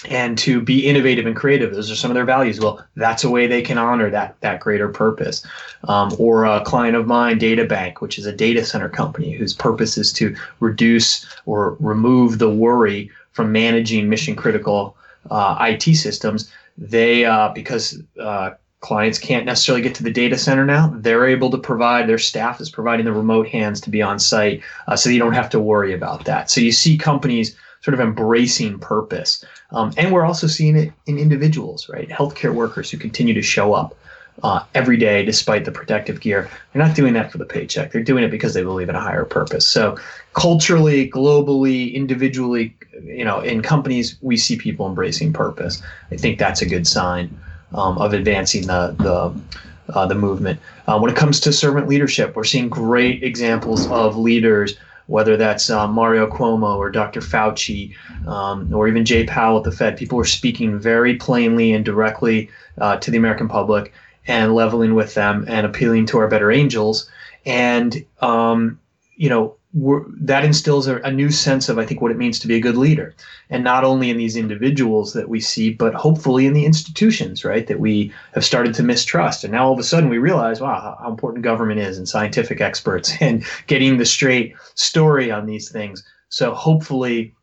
[0.04, 1.74] and to be innovative and creative.
[1.74, 2.60] Those are some of their values.
[2.60, 5.46] Well, that's a way they can honor that that greater purpose.
[5.86, 9.98] Um, or a client of mine, DataBank, which is a data center company whose purpose
[9.98, 14.98] is to reduce or remove the worry from managing mission critical
[15.32, 16.52] uh, IT systems.
[16.78, 20.94] They uh, because uh, clients can't necessarily get to the data center now.
[20.94, 24.62] They're able to provide, their staff is providing the remote hands to be on site
[24.88, 26.52] uh, so you don't have to worry about that.
[26.52, 29.46] So you see companies sort of embracing purpose.
[29.70, 32.10] Um, and we're also seeing it in individuals, right?
[32.10, 33.96] Healthcare workers who continue to show up
[34.42, 36.50] uh, every day despite the protective gear.
[36.74, 37.92] They're not doing that for the paycheck.
[37.92, 39.68] They're doing it because they believe in a higher purpose.
[39.68, 40.00] So
[40.34, 45.84] culturally, globally, individually, you know, in companies, we see people embracing purpose.
[46.12, 47.38] I think that's a good sign
[47.76, 50.60] um, of advancing the the uh, the movement.
[50.88, 54.76] Uh, when it comes to servant leadership, we're seeing great examples of leaders
[55.08, 57.22] whether that's uh, Mario Cuomo or Dr.
[57.22, 57.96] Fauci
[58.28, 59.98] um, or even Jay Powell at the Fed.
[59.98, 63.94] People were speaking very plainly and directly uh, to the American public
[64.28, 67.10] and leveling with them and appealing to our better angels.
[67.46, 68.80] And, um,
[69.16, 72.48] you know, that instills a, a, new sense of, I think, what it means to
[72.48, 73.14] be a good leader.
[73.50, 77.68] And not only in these individuals that we see, but hopefully in the institutions, right,
[77.68, 79.44] that we have started to mistrust.
[79.44, 82.62] And now all of a sudden we realize, wow, how important government is and scientific
[82.62, 86.04] experts and getting the straight story on these things.
[86.30, 87.36] So hopefully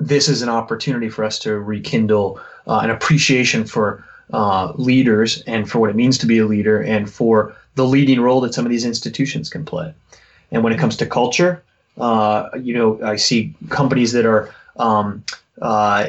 [0.00, 5.70] this is an opportunity for us to rekindle uh, an appreciation for uh, leaders and
[5.70, 8.66] for what it means to be a leader and for the leading role that some
[8.66, 9.94] of these institutions can play.
[10.52, 11.62] And when it comes to culture,
[11.98, 15.24] uh, you know, I see companies that are, um,
[15.60, 16.08] uh,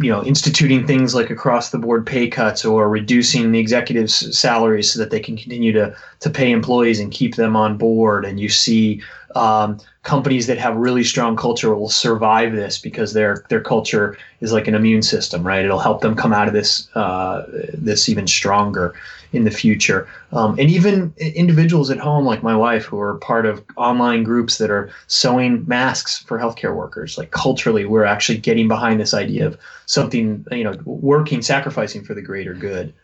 [0.00, 4.90] you know, instituting things like across the board pay cuts or reducing the executives' salaries
[4.90, 8.24] so that they can continue to to pay employees and keep them on board.
[8.24, 9.02] And you see
[9.34, 14.52] um, companies that have really strong culture will survive this because their their culture is
[14.52, 15.64] like an immune system, right?
[15.64, 18.94] It'll help them come out of this uh, this even stronger
[19.32, 20.08] in the future.
[20.32, 24.58] Um, and even individuals at home, like my wife, who are part of online groups
[24.58, 27.16] that are sewing masks for healthcare workers.
[27.16, 29.58] Like culturally, we're actually getting behind this idea of
[29.92, 32.94] something, you know, working, sacrificing for the greater good.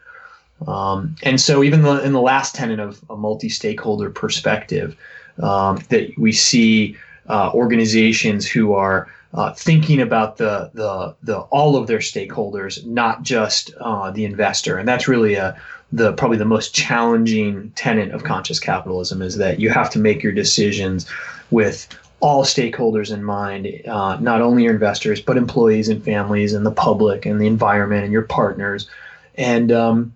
[0.66, 4.96] Um, and so, even the, in the last tenet of a multi-stakeholder perspective,
[5.40, 6.96] um, that we see
[7.29, 13.22] uh, organizations who are uh, thinking about the, the the all of their stakeholders, not
[13.22, 15.61] just uh, the investor, and that's really a
[15.92, 20.22] the probably the most challenging tenet of conscious capitalism is that you have to make
[20.22, 21.07] your decisions
[21.51, 21.87] with
[22.20, 26.70] all stakeholders in mind, uh, not only your investors, but employees and families and the
[26.70, 28.88] public and the environment and your partners.
[29.37, 30.12] And, um,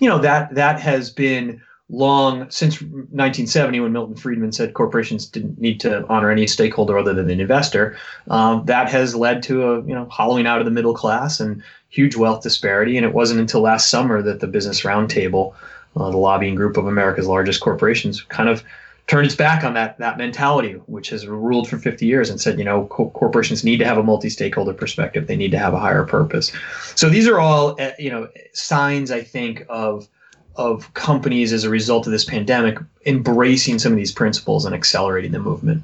[0.00, 5.60] you know, that, that has been long since 1970 when Milton Friedman said corporations didn't
[5.60, 7.96] need to honor any stakeholder other than an investor.
[8.28, 11.62] Um, that has led to a you know hollowing out of the middle class and
[11.90, 12.96] huge wealth disparity.
[12.96, 15.54] And it wasn't until last summer that the Business Roundtable,
[15.96, 18.64] uh, the lobbying group of America's largest corporations, kind of
[19.06, 22.58] turned its back on that that mentality, which has ruled for 50 years, and said,
[22.58, 25.26] you know, co- corporations need to have a multi-stakeholder perspective.
[25.26, 26.52] They need to have a higher purpose.
[26.94, 30.08] So these are all, uh, you know, signs I think of
[30.56, 35.32] of companies as a result of this pandemic embracing some of these principles and accelerating
[35.32, 35.82] the movement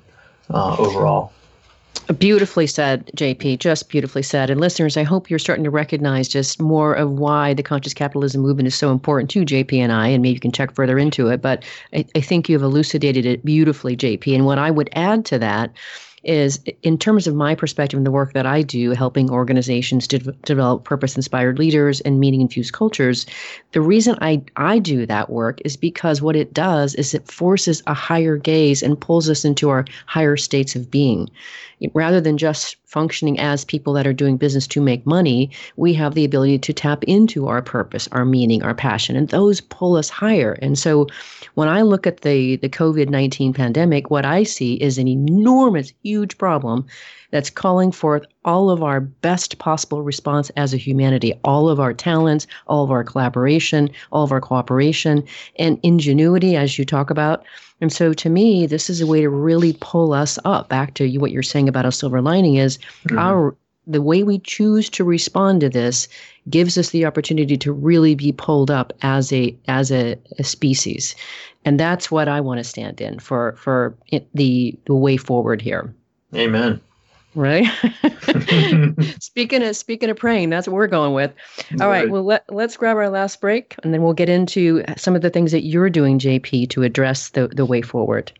[0.48, 1.32] uh, overall.
[2.18, 3.60] Beautifully said, JP.
[3.60, 4.50] Just beautifully said.
[4.50, 8.40] And listeners, I hope you're starting to recognize just more of why the conscious capitalism
[8.42, 11.28] movement is so important to JP and I, and maybe you can check further into
[11.28, 11.40] it.
[11.40, 14.34] But I, I think you've elucidated it beautifully, JP.
[14.34, 15.70] And what I would add to that
[16.22, 20.18] is in terms of my perspective and the work that I do, helping organizations to
[20.18, 23.24] develop purpose inspired leaders and meaning infused cultures,
[23.72, 27.82] the reason I, I do that work is because what it does is it forces
[27.86, 31.30] a higher gaze and pulls us into our higher states of being
[31.94, 36.14] rather than just functioning as people that are doing business to make money, we have
[36.14, 40.10] the ability to tap into our purpose, our meaning, our passion, and those pull us
[40.10, 40.52] higher.
[40.60, 41.06] And so
[41.54, 45.92] when I look at the, the COVID 19 pandemic, what I see is an enormous,
[46.02, 46.86] huge problem
[47.30, 51.94] that's calling forth all of our best possible response as a humanity, all of our
[51.94, 55.24] talents, all of our collaboration, all of our cooperation,
[55.58, 57.44] and ingenuity, as you talk about.
[57.80, 60.68] And so to me, this is a way to really pull us up.
[60.68, 63.18] Back to what you're saying about a silver lining is mm-hmm.
[63.18, 66.06] our the way we choose to respond to this
[66.48, 71.14] gives us the opportunity to really be pulled up as a as a, a species.
[71.64, 75.62] And that's what i want to stand in for for it, the the way forward
[75.62, 75.94] here.
[76.34, 76.80] Amen
[77.34, 77.66] right?
[79.20, 81.32] Speaking of speaking of praying that's what we're going with.
[81.80, 82.10] All right, right.
[82.10, 85.30] well let, let's grab our last break and then we'll get into some of the
[85.30, 88.32] things that you're doing jp to address the the way forward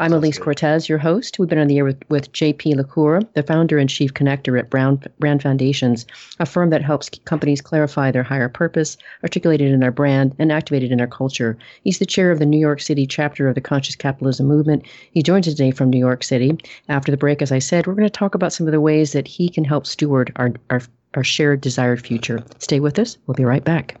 [0.00, 1.40] I'm Elise Cortez, your host.
[1.40, 4.70] We've been on the air with, with JP LaCour, the founder and chief connector at
[4.70, 6.06] Brown Brand Foundations,
[6.38, 10.52] a firm that helps companies clarify their higher purpose, articulate it in their brand, and
[10.52, 11.58] activate it in their culture.
[11.82, 14.84] He's the chair of the New York City chapter of the Conscious Capitalism Movement.
[15.10, 16.56] He joins us today from New York City.
[16.88, 19.12] After the break, as I said, we're going to talk about some of the ways
[19.14, 20.80] that he can help steward our, our,
[21.14, 22.44] our shared desired future.
[22.58, 23.18] Stay with us.
[23.26, 24.00] We'll be right back.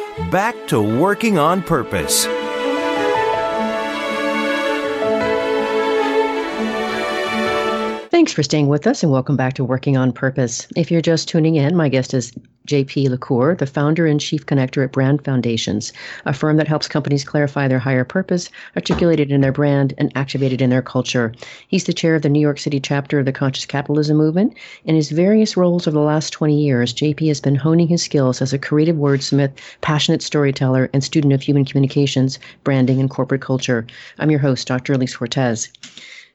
[0.29, 2.27] back to working on purpose.
[8.21, 10.67] Thanks for staying with us and welcome back to Working on Purpose.
[10.75, 12.31] If you're just tuning in, my guest is
[12.67, 15.91] JP LaCour, the founder and chief connector at Brand Foundations,
[16.27, 20.11] a firm that helps companies clarify their higher purpose, articulate it in their brand, and
[20.13, 21.33] activate it in their culture.
[21.67, 24.53] He's the chair of the New York City chapter of the Conscious Capitalism Movement.
[24.85, 28.39] In his various roles over the last 20 years, JP has been honing his skills
[28.39, 33.87] as a creative wordsmith, passionate storyteller, and student of human communications, branding, and corporate culture.
[34.19, 34.93] I'm your host, Dr.
[34.93, 35.69] Elise Cortez.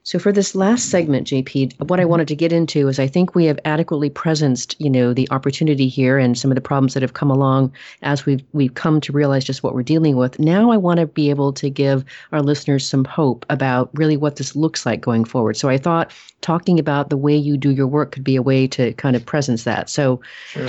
[0.07, 2.11] So for this last segment, JP, what I mm-hmm.
[2.11, 5.89] wanted to get into is I think we have adequately presenced, you know, the opportunity
[5.89, 9.13] here and some of the problems that have come along as we've we've come to
[9.13, 10.39] realize just what we're dealing with.
[10.39, 14.37] Now I want to be able to give our listeners some hope about really what
[14.37, 15.57] this looks like going forward.
[15.57, 18.69] So I thought talking about the way you do your work could be a way
[18.69, 19.91] to kind of presence that.
[19.91, 20.69] So sure.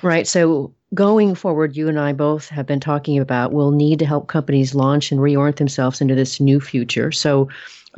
[0.00, 0.26] right.
[0.26, 4.28] So going forward, you and I both have been talking about we'll need to help
[4.28, 7.12] companies launch and reorient themselves into this new future.
[7.12, 7.46] So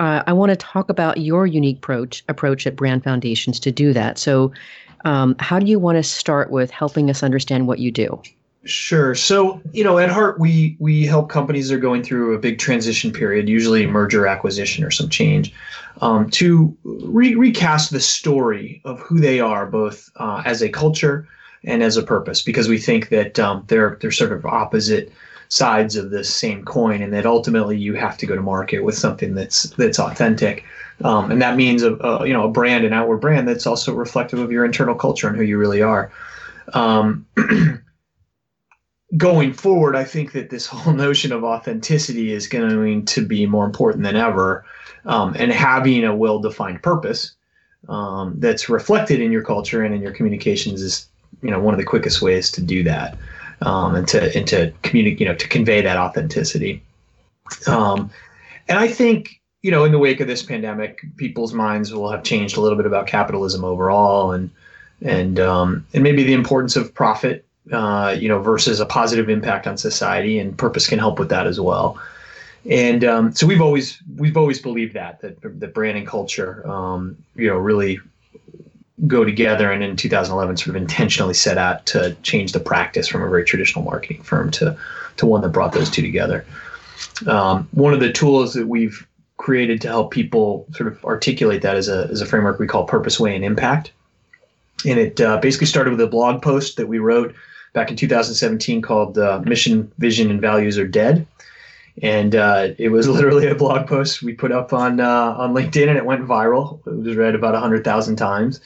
[0.03, 3.93] uh, I want to talk about your unique approach approach at Brand Foundations to do
[3.93, 4.19] that.
[4.19, 4.53] So,
[5.05, 8.21] um, how do you want to start with helping us understand what you do?
[8.65, 9.15] Sure.
[9.15, 12.59] So, you know, at heart, we we help companies that are going through a big
[12.59, 15.55] transition period, usually merger, acquisition, or some change,
[16.01, 21.29] um, to re- recast the story of who they are, both uh, as a culture
[21.63, 25.13] and as a purpose, because we think that um, they're they're sort of opposite
[25.53, 28.97] sides of this same coin, and that ultimately you have to go to market with
[28.97, 30.65] something that's that's authentic,
[31.05, 33.93] um, and that means a, a, you know a brand, an outward brand that's also
[33.95, 36.11] reflective of your internal culture and who you really are.
[36.73, 37.27] Um,
[39.19, 43.67] going forward, I think that this whole notion of authenticity is going to be more
[43.67, 44.65] important than ever,
[45.05, 47.33] um, and having a well-defined purpose
[47.91, 51.09] um, that's reflected in your culture and in your communications is
[51.43, 53.19] you know one of the quickest ways to do that
[53.65, 56.83] um, and to and to communicate, you know, to convey that authenticity.
[57.67, 58.11] Um,
[58.69, 62.25] and I think you know, in the wake of this pandemic, people's minds will have
[62.25, 64.51] changed a little bit about capitalism overall, and
[65.01, 69.67] and um, and maybe the importance of profit, uh, you know, versus a positive impact
[69.67, 72.01] on society, and purpose can help with that as well.
[72.69, 77.17] And um, so we've always we've always believed that that that brand and culture, um,
[77.37, 78.01] you know, really
[79.07, 83.23] go together and in 2011 sort of intentionally set out to change the practice from
[83.23, 84.77] a very traditional marketing firm to
[85.17, 86.45] to one that brought those two together.
[87.27, 91.77] Um, one of the tools that we've created to help people sort of articulate that
[91.77, 93.93] is a, as a framework we call purpose way and impact
[94.85, 97.35] and it uh, basically started with a blog post that we wrote
[97.73, 101.27] back in 2017 called uh, Mission, Vision, and Values Are Dead.
[102.03, 105.89] And uh, it was literally a blog post we put up on uh, on LinkedIn,
[105.89, 106.85] and it went viral.
[106.87, 108.61] It was read about 100,000 times.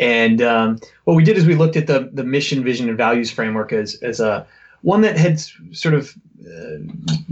[0.00, 3.30] And um, what we did is we looked at the the mission, vision, and values
[3.30, 4.46] framework as as a
[4.80, 5.38] one that had
[5.72, 6.78] sort of uh,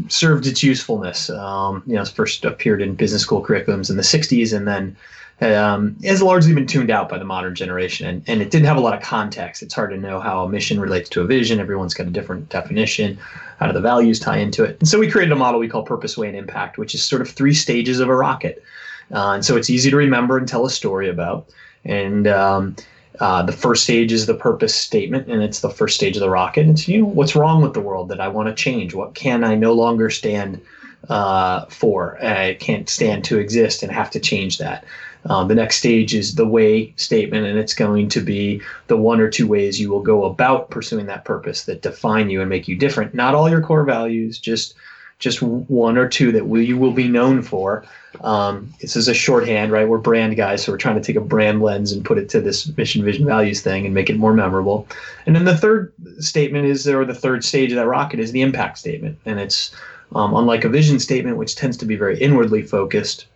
[0.09, 1.31] served its usefulness.
[1.31, 4.97] Um, you know, first appeared in business school curriculums in the 60s, and then
[5.41, 8.07] um, has largely been tuned out by the modern generation.
[8.07, 9.62] And, and it didn't have a lot of context.
[9.62, 11.61] It's hard to know how a mission relates to a vision.
[11.61, 13.19] Everyone's got a different definition.
[13.59, 14.77] How do the values tie into it?
[14.81, 17.23] And so we created a model we call Purpose, Way, and Impact, which is sort
[17.23, 18.62] of three stages of a rocket.
[19.11, 21.49] Uh, and so it's easy to remember and tell a story about.
[21.89, 22.76] And um,
[23.20, 26.30] uh, the first stage is the purpose statement, and it's the first stage of the
[26.30, 26.68] rocket.
[26.68, 28.95] It's you know what's wrong with the world that I want to change.
[28.95, 30.61] What can I no longer stand
[31.09, 32.22] uh, for?
[32.24, 34.84] I can't stand to exist, and have to change that.
[35.26, 39.20] Um, the next stage is the way statement, and it's going to be the one
[39.20, 42.68] or two ways you will go about pursuing that purpose that define you and make
[42.68, 43.14] you different.
[43.14, 44.74] Not all your core values, just
[45.19, 47.85] just one or two that we, you will be known for.
[48.21, 49.89] Um, this is a shorthand, right?
[49.89, 52.41] We're brand guys, so we're trying to take a brand lens and put it to
[52.41, 54.87] this mission, vision, values thing and make it more memorable.
[55.27, 58.43] And then the third statement is, or the third stage of that rocket is the
[58.43, 59.75] impact statement, and it's
[60.14, 63.27] um, unlike a vision statement, which tends to be very inwardly focused.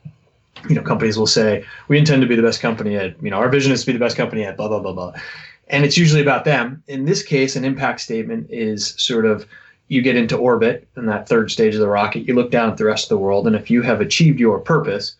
[0.68, 3.38] You know, companies will say, "We intend to be the best company at," you know,
[3.38, 5.12] our vision is to be the best company at blah blah blah blah,
[5.68, 6.82] and it's usually about them.
[6.86, 9.46] In this case, an impact statement is sort of
[9.88, 12.26] you get into orbit in that third stage of the rocket.
[12.26, 14.58] You look down at the rest of the world, and if you have achieved your
[14.58, 15.16] purpose,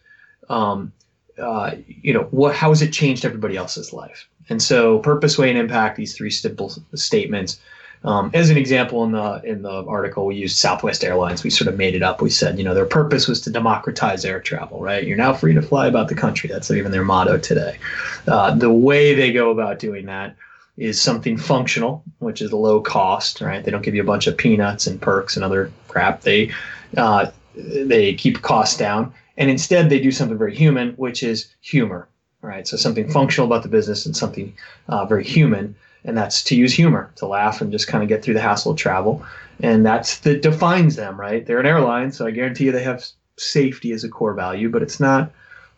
[0.49, 0.93] um,
[1.39, 2.55] uh, you know what?
[2.55, 4.29] How has it changed everybody else's life?
[4.49, 5.97] And so, purpose, way, and impact.
[5.97, 7.61] These three simple statements.
[8.05, 11.45] Um, as an example, in the in the article, we used Southwest Airlines.
[11.45, 12.21] We sort of made it up.
[12.21, 14.81] We said, you know, their purpose was to democratize air travel.
[14.81, 15.07] Right?
[15.07, 16.49] You're now free to fly about the country.
[16.49, 17.79] That's even their motto today.
[18.27, 20.35] Uh, the way they go about doing that
[20.77, 23.63] is something functional, which is low cost, right?
[23.63, 26.23] They don't give you a bunch of peanuts and perks and other crap.
[26.23, 26.51] They
[26.97, 32.09] uh, they keep costs down, and instead they do something very human, which is humor,
[32.41, 32.67] right?
[32.67, 34.55] So something functional about the business and something
[34.89, 38.23] uh, very human, and that's to use humor, to laugh and just kind of get
[38.23, 39.25] through the hassle of travel,
[39.61, 41.45] and that's that defines them, right?
[41.45, 43.05] They're an airline, so I guarantee you they have
[43.37, 45.33] safety as a core value, but it's not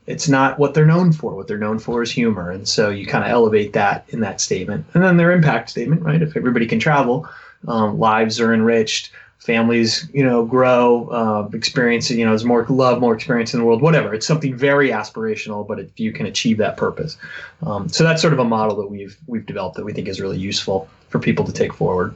[0.06, 1.34] it's not what they're known for.
[1.34, 4.40] What they're known for is humor, and so you kind of elevate that in that
[4.40, 4.84] statement.
[4.94, 6.20] And then their impact statement, right?
[6.20, 7.28] If everybody can travel,
[7.66, 13.00] um, lives are enriched, families, you know, grow, uh, experience, you know, there's more love,
[13.00, 14.14] more experience in the world, whatever.
[14.14, 17.16] It's something very aspirational, but if you can achieve that purpose,
[17.62, 20.20] um, so that's sort of a model that we've we've developed that we think is
[20.20, 22.14] really useful for people to take forward,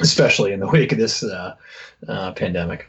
[0.00, 1.54] especially in the wake of this uh,
[2.08, 2.88] uh, pandemic.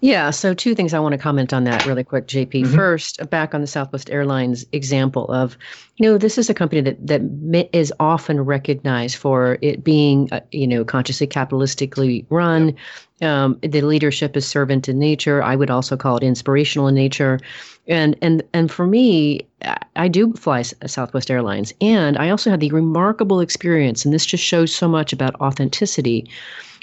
[0.00, 0.30] Yeah.
[0.30, 2.50] So, two things I want to comment on that really quick, JP.
[2.50, 2.74] Mm-hmm.
[2.74, 5.56] First, back on the Southwest Airlines example of,
[5.96, 10.40] you know, this is a company that that is often recognized for it being, uh,
[10.52, 12.74] you know, consciously capitalistically run.
[13.22, 15.42] Um, the leadership is servant in nature.
[15.42, 17.40] I would also call it inspirational in nature.
[17.88, 19.46] And and and for me,
[19.94, 24.44] I do fly Southwest Airlines, and I also had the remarkable experience, and this just
[24.44, 26.28] shows so much about authenticity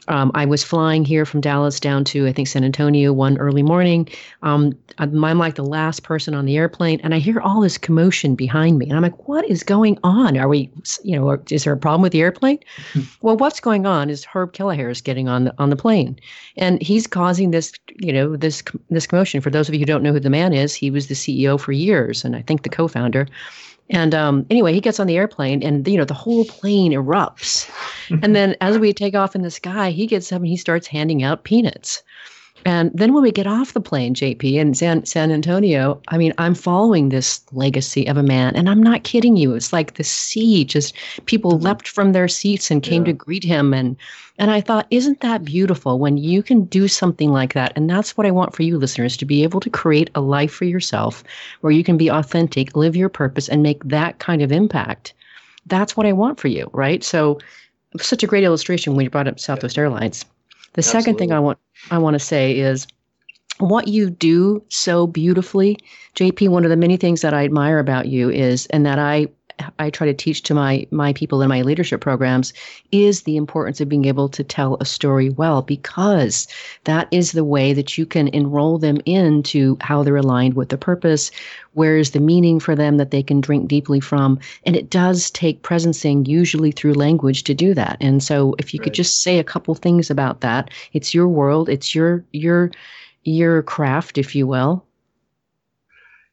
[0.08, 3.64] um, I was flying here from Dallas down to, I think, San Antonio one early
[3.64, 4.08] morning.
[4.42, 8.36] Um, I'm like the last person on the airplane, and I hear all this commotion
[8.36, 8.86] behind me.
[8.86, 10.38] And I'm like, what is going on?
[10.38, 10.70] Are we,
[11.04, 12.60] you know, is there a problem with the airplane?
[13.22, 16.20] well, what's going on is Herb Kelleher is getting on the, on the plane,
[16.58, 19.42] and he's causing this, you know, this this commotion.
[19.42, 21.60] For those of you who don't know who the man is, he was the CEO
[21.60, 23.28] for years, and I think the co-founder.
[23.94, 27.70] And um, anyway, he gets on the airplane, and you know the whole plane erupts.
[28.24, 30.88] and then as we take off in the sky, he gets up and he starts
[30.88, 32.04] handing out peanuts.
[32.66, 36.34] And then when we get off the plane, JP, in San, San Antonio, I mean,
[36.38, 39.54] I'm following this legacy of a man, and I'm not kidding you.
[39.54, 40.96] It's like the sea, just
[41.26, 43.08] people leapt from their seats and came yeah.
[43.08, 43.74] to greet him.
[43.74, 43.98] And,
[44.40, 47.74] and I thought, isn't that beautiful when you can do something like that?
[47.76, 50.54] And that's what I want for you listeners to be able to create a life
[50.54, 51.24] for yourself
[51.62, 55.14] where you can be authentic, live your purpose, and make that kind of impact.
[55.66, 57.04] That's what I want for you, right?
[57.04, 57.40] So,
[58.00, 60.26] such a great illustration when you brought up Southwest Airlines.
[60.74, 61.02] The Absolutely.
[61.02, 61.60] second thing I want
[61.92, 62.88] I want to say is
[63.60, 65.78] what you do so beautifully,
[66.16, 66.50] JP.
[66.50, 69.28] One of the many things that I admire about you is, and that I
[69.80, 72.54] I try to teach to my my people in my leadership programs
[72.92, 76.48] is the importance of being able to tell a story well because
[76.84, 80.78] that is the way that you can enroll them into how they're aligned with the
[80.78, 81.32] purpose
[81.74, 85.32] where is the meaning for them that they can drink deeply from and it does
[85.32, 88.86] take presencing usually through language to do that and so if you right.
[88.86, 92.72] could just say a couple things about that it's your world it's your your
[93.24, 94.86] your craft if you will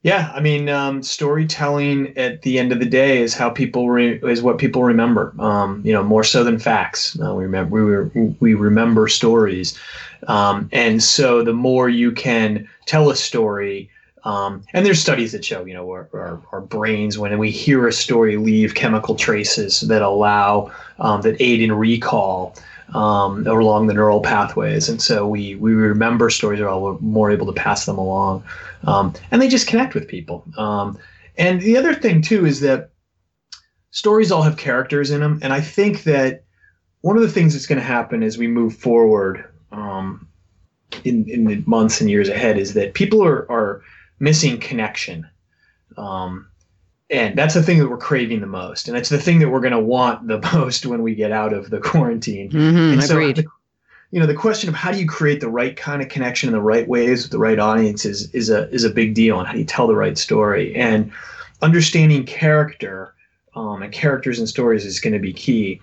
[0.02, 4.18] Yeah, I mean, um, storytelling at the end of the day is how people re-
[4.22, 5.34] is what people remember.
[5.38, 7.18] Um, you know, more so than facts.
[7.20, 9.78] Uh, we remember we, we remember stories,
[10.26, 13.90] um, and so the more you can tell a story,
[14.24, 17.86] um, and there's studies that show, you know, our, our, our, brains when we hear
[17.86, 22.54] a story leave chemical traces that allow um, that aid in recall
[22.94, 27.46] um, along the neural pathways, and so we we remember stories, or we're more able
[27.46, 28.42] to pass them along,
[28.84, 30.44] um, and they just connect with people.
[30.56, 30.98] Um,
[31.38, 32.90] and the other thing too is that
[33.90, 36.44] stories all have characters in them, and I think that
[37.02, 40.28] one of the things that's going to happen as we move forward um,
[41.04, 43.82] in in the months and years ahead is that people are are
[44.18, 45.28] missing connection.
[45.96, 46.49] Um,
[47.10, 49.60] and that's the thing that we're craving the most and it's the thing that we're
[49.60, 52.50] going to want the most when we get out of the quarantine.
[52.50, 53.36] Mm-hmm, and so agreed.
[53.36, 53.44] The,
[54.10, 56.52] you know the question of how do you create the right kind of connection in
[56.52, 59.46] the right ways with the right audience is, is a is a big deal and
[59.46, 60.74] how do you tell the right story.
[60.74, 61.12] And
[61.62, 63.14] understanding character
[63.54, 65.80] um, and characters and stories is going to be key.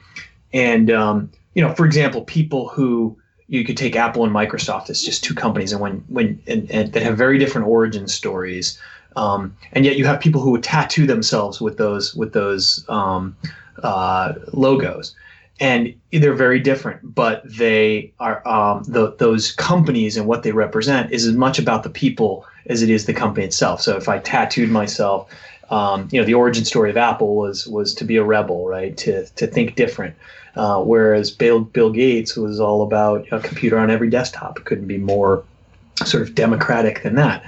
[0.54, 3.18] And um, you know for example people who
[3.48, 6.94] you could take apple and microsoft as just two companies and when when and, and
[6.94, 8.78] that have very different origin stories
[9.18, 13.36] um, and yet you have people who would tattoo themselves with those with those um,
[13.82, 15.16] uh, logos,
[15.60, 17.16] and they're very different.
[17.16, 21.82] But they are um, the, those companies and what they represent is as much about
[21.82, 23.82] the people as it is the company itself.
[23.82, 25.32] So if I tattooed myself,
[25.72, 28.96] um, you know, the origin story of Apple was was to be a rebel, right?
[28.98, 30.16] To to think different.
[30.56, 34.60] Uh, whereas Bill Bill Gates was all about a computer on every desktop.
[34.60, 35.44] It couldn't be more
[36.06, 37.44] sort of democratic than that.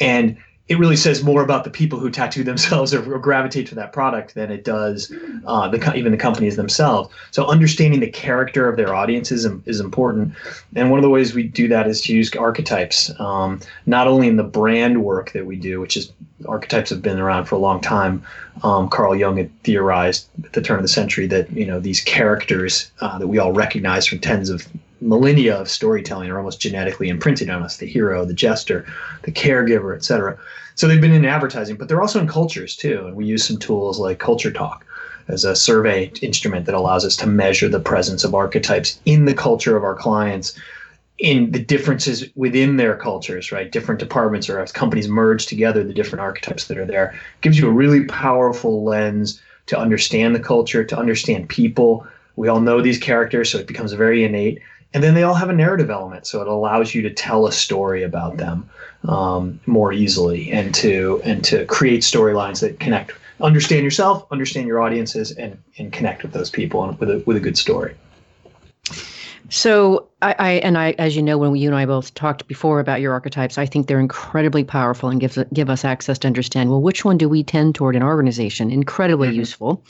[0.00, 0.38] And
[0.70, 3.92] it really says more about the people who tattoo themselves or, or gravitate to that
[3.92, 5.12] product than it does
[5.44, 7.12] uh, the even the companies themselves.
[7.32, 10.32] So understanding the character of their audiences is, is important,
[10.76, 14.28] and one of the ways we do that is to use archetypes, um, not only
[14.28, 16.12] in the brand work that we do, which is
[16.46, 18.22] archetypes have been around for a long time.
[18.62, 22.00] Um, Carl Jung had theorized at the turn of the century that you know these
[22.00, 24.68] characters uh, that we all recognize from tens of
[25.00, 28.86] millennia of storytelling are almost genetically imprinted on us the hero the jester
[29.22, 30.38] the caregiver etc
[30.80, 33.04] so they've been in advertising, but they're also in cultures too.
[33.06, 34.86] And we use some tools like Culture Talk
[35.28, 39.34] as a survey instrument that allows us to measure the presence of archetypes in the
[39.34, 40.58] culture of our clients
[41.18, 43.70] in the differences within their cultures, right?
[43.70, 47.68] Different departments or as companies merge together, the different archetypes that are there gives you
[47.68, 52.06] a really powerful lens to understand the culture, to understand people.
[52.36, 54.62] We all know these characters, so it becomes very innate.
[54.92, 57.52] And then they all have a narrative element, so it allows you to tell a
[57.52, 58.68] story about them
[59.06, 63.12] um, more easily and to and to create storylines that connect.
[63.40, 67.36] Understand yourself understand your audiences and and connect with those people and with a with
[67.36, 67.94] a good story
[69.50, 72.80] so I, I, and I as you know when you and I both talked before
[72.80, 76.70] about your archetypes I think they're incredibly powerful and give give us access to understand
[76.70, 78.70] well which one do we tend toward in our organization?
[78.70, 79.38] Incredibly mm-hmm.
[79.38, 79.84] useful.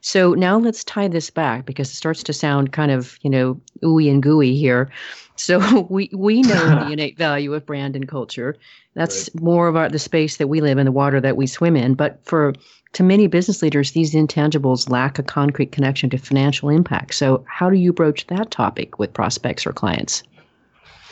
[0.00, 3.60] So now let's tie this back because it starts to sound kind of you know
[3.82, 4.90] ooey and gooey here
[5.36, 8.56] so we we know the innate value of brand and culture.
[8.94, 9.42] That's right.
[9.42, 11.94] more of our, the space that we live in, the water that we swim in.
[11.94, 12.52] But for
[12.92, 17.14] to many business leaders, these intangibles lack a concrete connection to financial impact.
[17.14, 20.22] So how do you broach that topic with prospects or clients?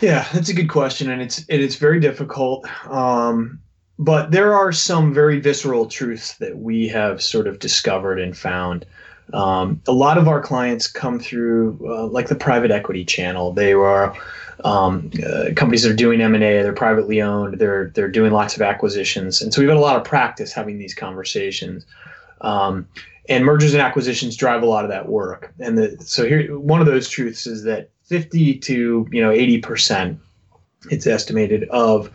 [0.01, 2.66] Yeah, that's a good question, and it's it's very difficult.
[2.91, 3.61] Um,
[3.99, 8.85] but there are some very visceral truths that we have sort of discovered and found.
[9.33, 13.53] Um, a lot of our clients come through uh, like the private equity channel.
[13.53, 14.14] They are
[14.64, 16.62] um, uh, companies that are doing M and A.
[16.62, 17.59] They're privately owned.
[17.59, 20.78] They're they're doing lots of acquisitions, and so we've had a lot of practice having
[20.78, 21.87] these conversations.
[22.43, 22.89] Um,
[23.28, 25.53] and mergers and acquisitions drive a lot of that work.
[25.61, 29.59] And the, so here, one of those truths is that 50 to you know 80
[29.59, 30.20] percent,
[30.91, 32.11] it's estimated of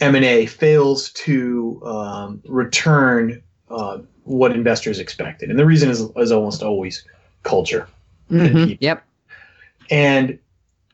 [0.00, 3.98] M and A fails to um, return uh,
[4.28, 5.50] what investors expected.
[5.50, 7.04] And the reason is, is almost always
[7.42, 7.88] culture.
[8.30, 8.74] Mm-hmm.
[8.80, 9.04] Yep.
[9.90, 10.38] And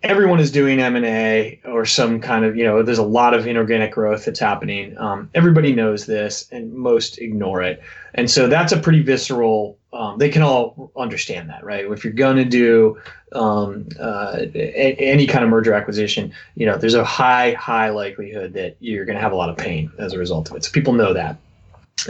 [0.04, 3.92] everyone is doing M&A or some kind of, you know, there's a lot of inorganic
[3.92, 4.96] growth that's happening.
[4.98, 7.82] Um, everybody knows this and most ignore it.
[8.14, 11.86] And so that's a pretty visceral, um, they can all understand that, right?
[11.86, 13.00] If you're going to do
[13.32, 18.52] um, uh, a- any kind of merger acquisition, you know, there's a high, high likelihood
[18.52, 20.64] that you're going to have a lot of pain as a result of it.
[20.64, 21.38] So people know that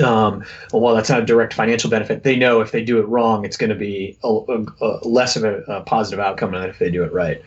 [0.03, 3.45] um, while that's not a direct financial benefit, they know if they do it wrong,
[3.45, 6.79] it's going to be a, a, a less of a, a, positive outcome than if
[6.79, 7.43] they do it right.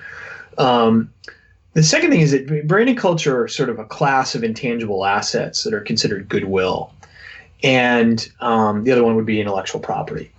[0.57, 1.11] Um,
[1.73, 5.05] the second thing is that brand and culture are sort of a class of intangible
[5.05, 6.91] assets that are considered goodwill,
[7.63, 10.31] and um, the other one would be intellectual property.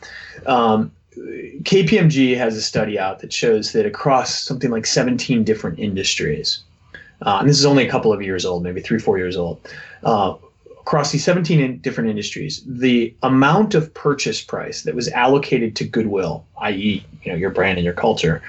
[0.47, 6.61] Um, KPMG has a study out that shows that across something like 17 different industries,
[7.23, 9.61] uh, and this is only a couple of years old, maybe three, four years old.
[10.03, 10.35] Uh,
[10.89, 16.47] across these 17 different industries, the amount of purchase price that was allocated to goodwill,
[16.63, 18.41] i.e., you know, your brand and your culture,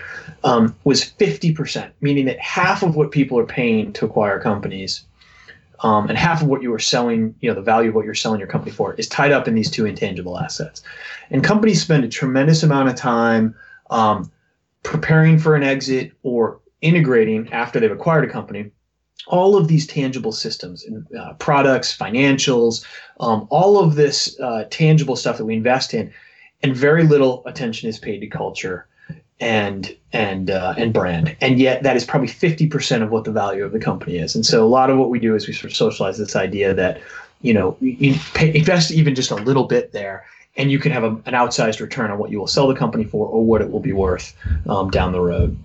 [0.45, 5.03] um, was 50%, meaning that half of what people are paying to acquire companies
[5.81, 8.15] um, and half of what you are selling, you know, the value of what you're
[8.15, 10.81] selling your company for is tied up in these two intangible assets.
[11.31, 13.53] And companies spend a tremendous amount of time
[13.89, 14.31] um,
[14.83, 18.71] preparing for an exit or integrating after they've acquired a company
[19.30, 20.86] all of these tangible systems
[21.17, 22.86] uh, products financials
[23.19, 26.11] um, all of this uh, tangible stuff that we invest in
[26.61, 28.88] and very little attention is paid to culture
[29.39, 31.36] and and uh, and brand.
[31.41, 34.36] And yet that is probably 50% of what the value of the company is.
[34.36, 36.73] And so a lot of what we do is we sort of socialize this idea
[36.73, 37.01] that
[37.41, 40.25] you know you pay, invest even just a little bit there
[40.60, 43.05] and you can have a, an outsized return on what you will sell the company
[43.05, 44.36] for or what it will be worth
[44.68, 45.57] um, down the road.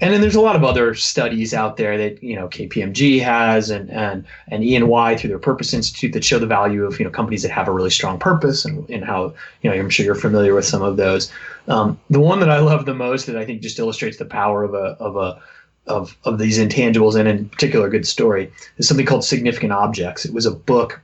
[0.00, 3.70] And then there's a lot of other studies out there that you know KPMG has
[3.70, 7.10] and and and E&Y through their Purpose Institute that show the value of you know
[7.10, 10.14] companies that have a really strong purpose and, and how you know I'm sure you're
[10.14, 11.32] familiar with some of those.
[11.66, 14.64] Um, the one that I love the most that I think just illustrates the power
[14.64, 15.40] of a of a
[15.86, 20.24] of, of these intangibles and in particular a good story is something called significant objects.
[20.24, 21.00] It was a book.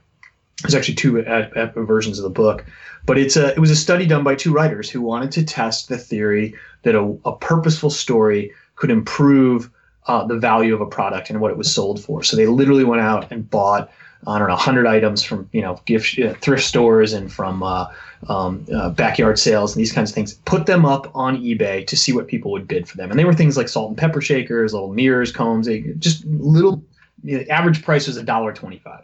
[0.61, 2.65] There's actually two uh, uh, versions of the book
[3.05, 5.89] but it's a it was a study done by two writers who wanted to test
[5.89, 6.53] the theory
[6.83, 9.69] that a, a purposeful story could improve
[10.07, 12.23] uh, the value of a product and what it was sold for.
[12.23, 13.91] So they literally went out and bought
[14.27, 17.87] I don't know 100 items from you know gift uh, thrift stores and from uh,
[18.27, 20.33] um, backyard sales and these kinds of things.
[20.45, 23.09] Put them up on eBay to see what people would bid for them.
[23.09, 26.83] And they were things like salt and pepper shakers, little mirrors, combs, just little.
[27.21, 29.03] You know, average price was a dollar twenty-five,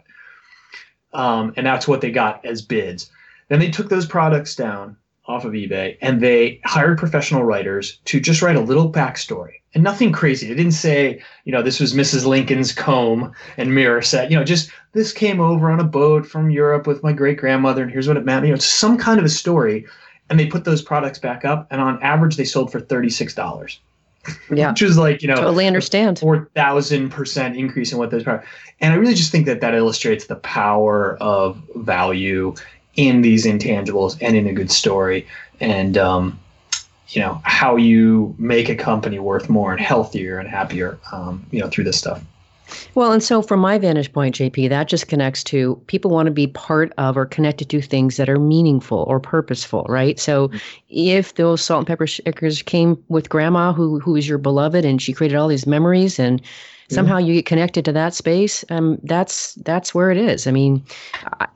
[1.12, 3.10] um, and that's what they got as bids.
[3.48, 4.96] Then they took those products down
[5.28, 9.82] off of eBay and they hired professional writers to just write a little backstory and
[9.82, 10.48] nothing crazy.
[10.48, 12.26] They didn't say, you know, this was Mrs.
[12.26, 14.30] Lincoln's comb and mirror set.
[14.30, 17.82] You know, just this came over on a boat from Europe with my great grandmother
[17.82, 18.44] and here's what it meant.
[18.44, 19.86] You know, it's some kind of a story.
[20.28, 23.78] And they put those products back up and on average they sold for $36.
[24.50, 24.70] Yeah.
[24.70, 26.18] Which is like, you know, totally understand.
[26.18, 28.26] 4,000% increase in what those.
[28.26, 32.54] And I really just think that that illustrates the power of value
[32.96, 35.26] in these intangibles and in a good story
[35.60, 36.38] and um,
[37.08, 41.60] you know how you make a company worth more and healthier and happier um, you
[41.60, 42.22] know through this stuff
[42.94, 46.32] well, and so from my vantage point, JP, that just connects to people want to
[46.32, 50.18] be part of or connected to things that are meaningful or purposeful, right?
[50.18, 50.50] So
[50.88, 55.00] if those salt and pepper shakers came with grandma who who is your beloved and
[55.00, 56.40] she created all these memories and
[56.88, 60.46] somehow you get connected to that space um, that's that's where it is.
[60.46, 60.84] I mean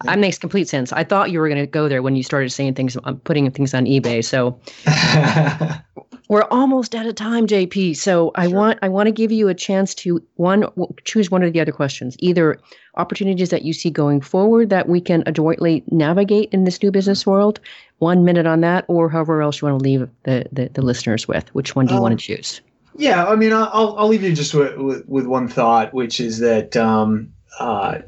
[0.05, 0.93] that makes complete sense.
[0.93, 3.51] I thought you were going to go there when you started saying things um, putting
[3.51, 4.59] things on ebay so
[6.31, 9.55] we're almost out of time jp so i want i want to give you a
[9.55, 10.65] chance to one
[11.05, 12.59] choose one of the other questions either
[12.95, 17.27] opportunities that you see going forward that we can adroitly navigate in this new business
[17.27, 17.61] world
[17.99, 21.27] one minute on that or however else you want to leave the, the, the listeners
[21.29, 22.61] with which one do you um, want to choose
[22.97, 26.41] yeah, I mean, I'll I'll leave you just with with, with one thought, which is
[26.41, 27.99] that um, uh,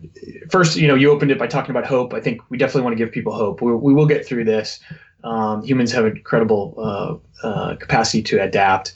[0.50, 2.14] first, you know, you opened it by talking about hope.
[2.14, 3.60] I think we definitely want to give people hope.
[3.60, 4.80] We, we will get through this.
[5.24, 8.94] Um, humans have incredible uh, uh, capacity to adapt,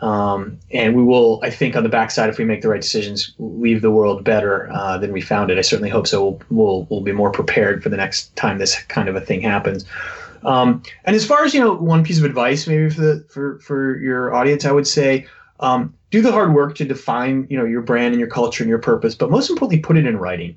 [0.00, 1.40] um, and we will.
[1.42, 4.68] I think on the backside, if we make the right decisions, leave the world better
[4.72, 5.58] uh, than we found it.
[5.58, 6.22] I certainly hope so.
[6.24, 9.40] We'll, we'll we'll be more prepared for the next time this kind of a thing
[9.40, 9.84] happens.
[10.44, 13.58] Um, and as far as you know, one piece of advice maybe for the for
[13.58, 15.26] for your audience, I would say
[15.60, 18.68] um, do the hard work to define you know your brand and your culture and
[18.68, 20.56] your purpose, but most importantly, put it in writing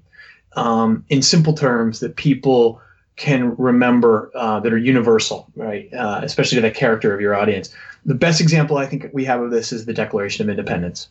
[0.56, 2.82] um, in simple terms that people
[3.16, 5.94] can remember uh, that are universal, right?
[5.94, 7.74] Uh, especially to the character of your audience.
[8.06, 11.10] The best example I think we have of this is the Declaration of Independence.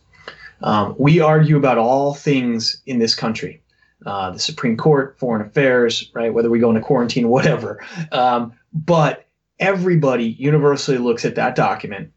[0.61, 3.61] Um, we argue about all things in this country.
[4.05, 6.33] Uh, the Supreme Court, foreign affairs, right?
[6.33, 7.83] Whether we go into quarantine, whatever.
[8.11, 9.27] Um, but
[9.59, 12.11] everybody universally looks at that document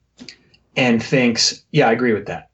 [0.76, 2.50] and thinks, yeah, I agree with that.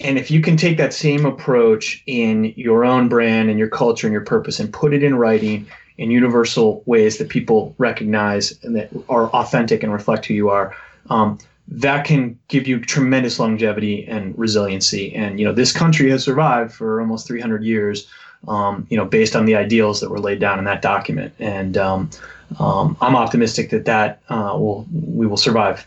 [0.00, 4.06] And if you can take that same approach in your own brand and your culture
[4.06, 5.66] and your purpose and put it in writing
[5.98, 10.74] in universal ways that people recognize and that are authentic and reflect who you are,
[11.10, 15.14] um, that can give you tremendous longevity and resiliency.
[15.14, 18.08] And you know, this country has survived for almost 300 years,
[18.46, 21.34] um, you know, based on the ideals that were laid down in that document.
[21.38, 22.10] And um,
[22.58, 25.86] um I'm optimistic that that uh, will we will survive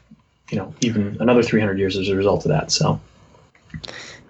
[0.51, 2.99] you know even another 300 years as a result of that so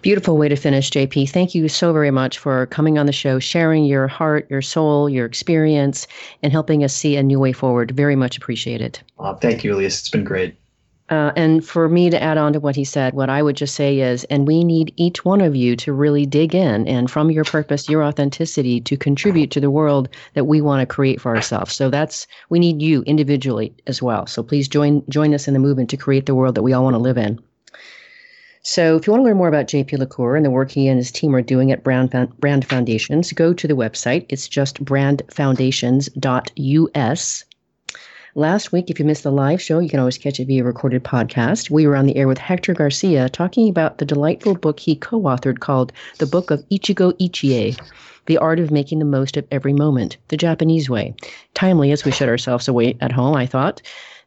[0.02, 1.30] Beautiful way to finish, JP.
[1.30, 5.08] Thank you so very much for coming on the show, sharing your heart, your soul,
[5.08, 6.08] your experience,
[6.41, 7.91] and helping us see a new way forward.
[7.91, 8.99] Very much appreciated.
[9.20, 9.99] Uh, thank you, Elise.
[9.99, 10.58] It's been great.
[11.12, 13.76] Uh, and for me to add on to what he said, what I would just
[13.76, 17.30] say is, and we need each one of you to really dig in and from
[17.30, 21.36] your purpose, your authenticity to contribute to the world that we want to create for
[21.36, 21.76] ourselves.
[21.76, 24.26] So that's, we need you individually as well.
[24.26, 26.86] So please join, join us in the movement to create the world that we all
[26.86, 27.39] want to live in.
[28.64, 30.99] So, if you want to learn more about JP LaCour and the work he and
[30.99, 34.28] his team are doing at Brand, Brand Foundations, go to the website.
[34.30, 37.43] It's just brandfoundations.us.
[38.36, 41.03] Last week, if you missed the live show, you can always catch it via recorded
[41.03, 41.72] podcast.
[41.72, 45.20] We were on the air with Hector Garcia talking about the delightful book he co
[45.22, 47.82] authored called The Book of Ichigo Ichie
[48.28, 51.16] The Art of Making the Most of Every Moment, the Japanese way.
[51.55, 53.82] Timely as we shut ourselves away at home, I thought.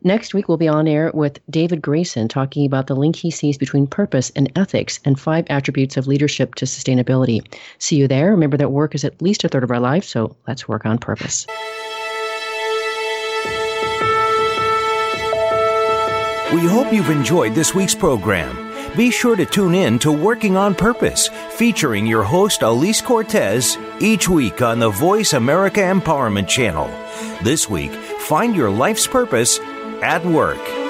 [0.06, 3.56] Next week, we'll be on air with David Grayson talking about the link he sees
[3.56, 7.40] between purpose and ethics and five attributes of leadership to sustainability.
[7.78, 8.30] See you there.
[8.30, 10.98] Remember that work is at least a third of our life, so let's work on
[10.98, 11.46] purpose.
[16.52, 18.72] We hope you've enjoyed this week's program.
[18.94, 24.28] Be sure to tune in to Working on Purpose, featuring your host Elise Cortez, each
[24.28, 26.88] week on the Voice America Empowerment Channel.
[27.42, 29.58] This week, find your life's purpose
[30.02, 30.83] at work.